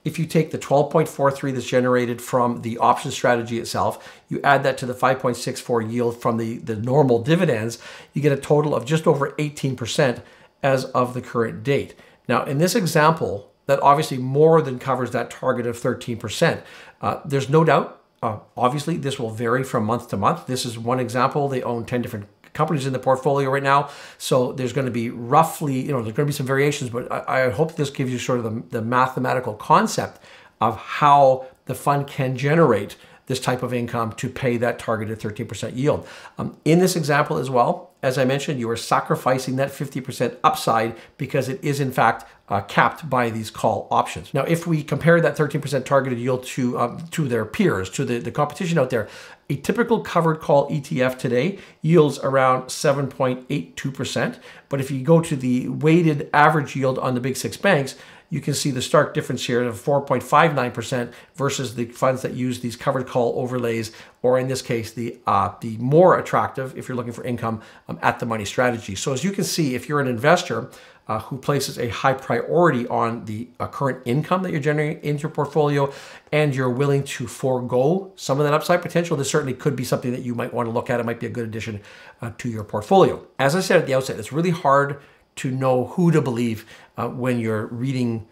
If 0.05 0.17
you 0.17 0.25
take 0.25 0.51
the 0.51 0.57
12.43 0.57 1.53
that's 1.53 1.65
generated 1.65 2.21
from 2.21 2.61
the 2.61 2.77
option 2.77 3.11
strategy 3.11 3.59
itself, 3.59 4.21
you 4.29 4.39
add 4.43 4.63
that 4.63 4.77
to 4.77 4.85
the 4.85 4.93
5.64 4.93 5.91
yield 5.91 6.21
from 6.21 6.37
the, 6.37 6.57
the 6.59 6.77
normal 6.77 7.21
dividends, 7.21 7.79
you 8.13 8.21
get 8.21 8.31
a 8.31 8.37
total 8.37 8.73
of 8.73 8.85
just 8.85 9.05
over 9.05 9.31
18% 9.31 10.21
as 10.63 10.85
of 10.85 11.13
the 11.13 11.21
current 11.21 11.63
date. 11.63 11.95
Now, 12.29 12.45
in 12.45 12.59
this 12.59 12.75
example, 12.75 13.51
that 13.65 13.81
obviously 13.83 14.17
more 14.17 14.61
than 14.61 14.79
covers 14.79 15.11
that 15.11 15.29
target 15.29 15.67
of 15.67 15.77
13%. 15.77 16.63
Uh, 17.01 17.19
there's 17.23 17.49
no 17.49 17.63
doubt 17.63 17.98
uh, 18.21 18.39
obviously, 18.57 18.97
this 18.97 19.17
will 19.17 19.31
vary 19.31 19.63
from 19.63 19.85
month 19.85 20.09
to 20.09 20.17
month. 20.17 20.47
This 20.47 20.65
is 20.65 20.77
one 20.77 20.99
example. 20.99 21.47
They 21.47 21.63
own 21.63 21.85
10 21.85 22.01
different 22.01 22.27
companies 22.53 22.85
in 22.85 22.93
the 22.93 22.99
portfolio 22.99 23.49
right 23.49 23.63
now. 23.63 23.89
So 24.17 24.51
there's 24.51 24.73
going 24.73 24.85
to 24.85 24.91
be 24.91 25.09
roughly, 25.09 25.79
you 25.79 25.91
know, 25.91 26.01
there's 26.01 26.15
going 26.15 26.27
to 26.27 26.31
be 26.31 26.35
some 26.35 26.45
variations, 26.45 26.89
but 26.89 27.11
I, 27.11 27.45
I 27.45 27.49
hope 27.49 27.75
this 27.75 27.89
gives 27.89 28.11
you 28.11 28.19
sort 28.19 28.39
of 28.39 28.43
the, 28.43 28.79
the 28.79 28.81
mathematical 28.81 29.53
concept 29.53 30.21
of 30.59 30.77
how 30.77 31.47
the 31.65 31.75
fund 31.75 32.07
can 32.07 32.35
generate 32.35 32.97
this 33.27 33.39
type 33.39 33.61
of 33.61 33.73
income 33.73 34.11
to 34.13 34.27
pay 34.27 34.57
that 34.57 34.79
targeted 34.79 35.19
13% 35.19 35.75
yield. 35.75 36.05
Um, 36.39 36.57
in 36.65 36.79
this 36.79 36.95
example 36.95 37.37
as 37.37 37.49
well, 37.49 37.91
as 38.01 38.17
I 38.17 38.25
mentioned, 38.25 38.59
you 38.59 38.69
are 38.69 38.77
sacrificing 38.77 39.55
that 39.57 39.69
50% 39.69 40.37
upside 40.43 40.95
because 41.17 41.47
it 41.47 41.63
is 41.63 41.79
in 41.79 41.91
fact 41.91 42.25
uh, 42.49 42.61
capped 42.61 43.09
by 43.09 43.29
these 43.29 43.51
call 43.51 43.87
options. 43.91 44.33
Now, 44.33 44.43
if 44.43 44.65
we 44.65 44.83
compare 44.83 45.21
that 45.21 45.37
13% 45.37 45.85
targeted 45.85 46.19
yield 46.19 46.43
to 46.45 46.79
um, 46.79 47.07
to 47.11 47.27
their 47.27 47.45
peers, 47.45 47.89
to 47.91 48.05
the, 48.05 48.19
the 48.19 48.31
competition 48.31 48.79
out 48.79 48.89
there, 48.89 49.07
a 49.49 49.55
typical 49.55 50.01
covered 50.01 50.39
call 50.39 50.69
ETF 50.69 51.17
today 51.17 51.59
yields 51.81 52.19
around 52.19 52.65
7.82%. 52.65 54.39
But 54.67 54.79
if 54.79 54.91
you 54.91 55.01
go 55.01 55.21
to 55.21 55.35
the 55.35 55.69
weighted 55.69 56.29
average 56.33 56.75
yield 56.75 56.99
on 56.99 57.15
the 57.15 57.21
big 57.21 57.35
six 57.35 57.57
banks, 57.57 57.95
you 58.29 58.41
can 58.41 58.53
see 58.53 58.69
the 58.69 58.81
stark 58.81 59.15
difference 59.15 59.45
here 59.45 59.63
of 59.63 59.75
4.59% 59.81 61.11
versus 61.33 61.73
the 61.73 61.85
funds 61.85 62.21
that 62.21 62.33
use 62.33 62.59
these 62.59 62.75
covered 62.75 63.07
call 63.07 63.33
overlays, 63.39 63.91
or 64.21 64.37
in 64.37 64.47
this 64.47 64.61
case, 64.61 64.91
the 64.91 65.17
uh, 65.25 65.53
the 65.61 65.77
more 65.77 66.17
attractive 66.17 66.77
if 66.77 66.87
you're 66.87 66.95
looking 66.95 67.13
for 67.13 67.23
income 67.23 67.61
um, 67.87 67.97
at 68.03 68.19
the 68.19 68.27
money 68.27 68.45
strategy. 68.45 68.93
So 68.93 69.13
as 69.13 69.23
you 69.23 69.31
can 69.31 69.43
see, 69.43 69.73
if 69.73 69.89
you're 69.89 69.99
an 69.99 70.07
investor 70.07 70.69
uh, 71.09 71.19
who 71.19 71.37
places 71.39 71.79
a 71.79 71.89
high 71.89 72.13
priority 72.13 72.87
on 72.87 73.25
the 73.25 73.49
uh, 73.59 73.67
current 73.67 74.01
income 74.05 74.43
that 74.43 74.51
you're 74.51 74.61
generating 74.61 75.03
into 75.03 75.23
your 75.23 75.31
portfolio, 75.31 75.91
and 76.31 76.55
you're 76.55 76.69
willing 76.69 77.03
to 77.03 77.25
forego 77.25 78.13
some 78.15 78.39
of 78.39 78.45
that 78.45 78.53
upside 78.53 78.81
potential, 78.81 79.17
this 79.17 79.29
certainly 79.29 79.53
could 79.53 79.75
be 79.75 79.83
something 79.83 80.11
that 80.11 80.21
you 80.21 80.35
might 80.35 80.53
want 80.53 80.67
to 80.67 80.71
look 80.71 80.89
at. 80.89 80.99
It 80.99 81.05
might 81.07 81.19
be 81.19 81.25
a 81.25 81.31
good 81.31 81.45
addition 81.45 81.81
uh, 82.21 82.31
to 82.37 82.47
your 82.47 82.63
portfolio. 82.63 83.25
As 83.39 83.55
I 83.55 83.59
said 83.59 83.79
at 83.79 83.87
the 83.87 83.95
outset, 83.95 84.19
it's 84.19 84.31
really 84.31 84.51
hard 84.51 85.01
to 85.37 85.49
know 85.49 85.87
who 85.87 86.11
to 86.11 86.21
believe 86.21 86.65
uh, 86.95 87.09
when 87.09 87.39
you're 87.39 87.65
reading 87.67 88.27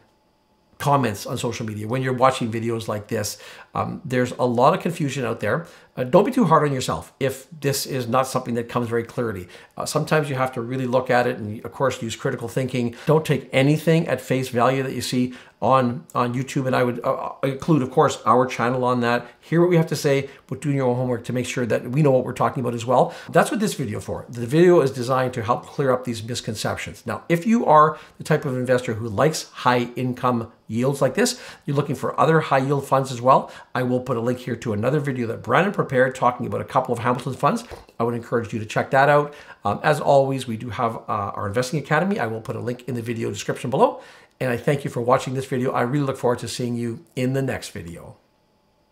comments 0.78 1.26
on 1.26 1.38
social 1.38 1.66
media, 1.66 1.88
when 1.88 2.04
you're 2.04 2.14
watching 2.14 2.52
videos 2.52 2.88
like 2.88 3.08
this. 3.08 3.42
Um, 3.78 4.02
there's 4.04 4.32
a 4.32 4.46
lot 4.46 4.74
of 4.74 4.82
confusion 4.82 5.24
out 5.24 5.40
there. 5.40 5.68
Uh, 5.96 6.04
don't 6.04 6.26
be 6.26 6.32
too 6.32 6.46
hard 6.46 6.64
on 6.68 6.74
yourself 6.74 7.14
if 7.20 7.48
this 7.60 7.86
is 7.86 8.08
not 8.08 8.28
something 8.28 8.56
that 8.56 8.70
comes 8.70 8.88
very 8.88 9.04
clearly. 9.04 9.48
Uh, 9.76 9.86
sometimes 9.86 10.30
you 10.30 10.36
have 10.36 10.52
to 10.54 10.62
really 10.62 10.86
look 10.86 11.10
at 11.10 11.26
it 11.26 11.38
and, 11.38 11.64
of 11.66 11.72
course, 11.72 12.02
use 12.02 12.16
critical 12.16 12.48
thinking. 12.48 12.96
Don't 13.06 13.26
take 13.26 13.50
anything 13.52 14.08
at 14.08 14.20
face 14.22 14.50
value 14.50 14.84
that 14.84 14.94
you 14.94 15.02
see 15.02 15.34
on, 15.60 16.06
on 16.14 16.34
YouTube. 16.36 16.68
And 16.68 16.76
I 16.76 16.84
would 16.84 17.00
uh, 17.04 17.14
uh, 17.14 17.36
include, 17.44 17.82
of 17.82 17.90
course, 17.90 18.22
our 18.26 18.46
channel 18.46 18.84
on 18.84 19.00
that. 19.02 19.28
Hear 19.40 19.62
what 19.62 19.72
we 19.72 19.78
have 19.78 19.88
to 19.88 19.96
say, 19.96 20.30
but 20.48 20.62
do 20.62 20.72
your 20.72 20.88
own 20.88 20.96
homework 20.96 21.24
to 21.26 21.34
make 21.34 21.48
sure 21.48 21.66
that 21.66 21.90
we 21.90 22.04
know 22.04 22.12
what 22.12 22.26
we're 22.26 22.34
talking 22.34 22.62
about 22.62 22.76
as 22.76 22.86
well. 22.86 23.14
That's 23.30 23.50
what 23.50 23.60
this 23.60 23.74
video 23.74 24.00
for. 24.00 24.26
The 24.30 24.46
video 24.46 24.82
is 24.82 24.92
designed 24.92 25.34
to 25.34 25.44
help 25.44 25.66
clear 25.66 25.92
up 25.92 26.04
these 26.04 26.24
misconceptions. 26.24 27.06
Now, 27.06 27.24
if 27.28 27.48
you 27.48 27.66
are 27.66 27.98
the 28.20 28.24
type 28.24 28.46
of 28.46 28.56
investor 28.56 28.94
who 28.96 29.10
likes 29.10 29.50
high 29.50 29.90
income 29.96 30.52
yields 30.68 31.02
like 31.02 31.16
this, 31.16 31.42
you're 31.66 31.76
looking 31.76 31.96
for 31.96 32.20
other 32.20 32.42
high 32.42 32.58
yield 32.60 32.86
funds 32.86 33.12
as 33.12 33.22
well, 33.22 33.52
I 33.78 33.84
will 33.84 34.00
put 34.00 34.18
a 34.18 34.20
link 34.20 34.40
here 34.40 34.56
to 34.56 34.74
another 34.74 35.00
video 35.00 35.28
that 35.28 35.44
Brandon 35.44 35.72
prepared 35.72 36.16
talking 36.16 36.48
about 36.48 36.62
a 36.62 36.64
couple 36.64 36.94
of 36.94 36.98
Hamilton 36.98 37.36
funds. 37.36 37.64
I 38.00 38.06
would 38.06 38.16
encourage 38.16 38.52
you 38.52 38.58
to 38.58 38.66
check 38.66 38.90
that 38.90 39.08
out. 39.08 39.36
Um, 39.64 39.80
as 39.84 40.02
always, 40.02 40.48
we 40.48 40.58
do 40.58 40.72
have 40.72 40.96
uh, 40.96 41.38
our 41.38 41.46
Investing 41.46 41.80
Academy. 41.80 42.18
I 42.18 42.26
will 42.26 42.42
put 42.42 42.56
a 42.56 42.60
link 42.60 42.88
in 42.88 42.96
the 42.96 43.04
video 43.04 43.30
description 43.30 43.70
below. 43.70 44.02
And 44.40 44.50
I 44.50 44.58
thank 44.58 44.84
you 44.84 44.90
for 44.90 45.02
watching 45.02 45.36
this 45.36 45.46
video. 45.46 45.74
I 45.74 45.82
really 45.82 46.08
look 46.08 46.18
forward 46.18 46.40
to 46.40 46.48
seeing 46.48 46.76
you 46.76 47.06
in 47.16 47.34
the 47.34 47.44
next 47.44 47.70
video. 47.70 48.18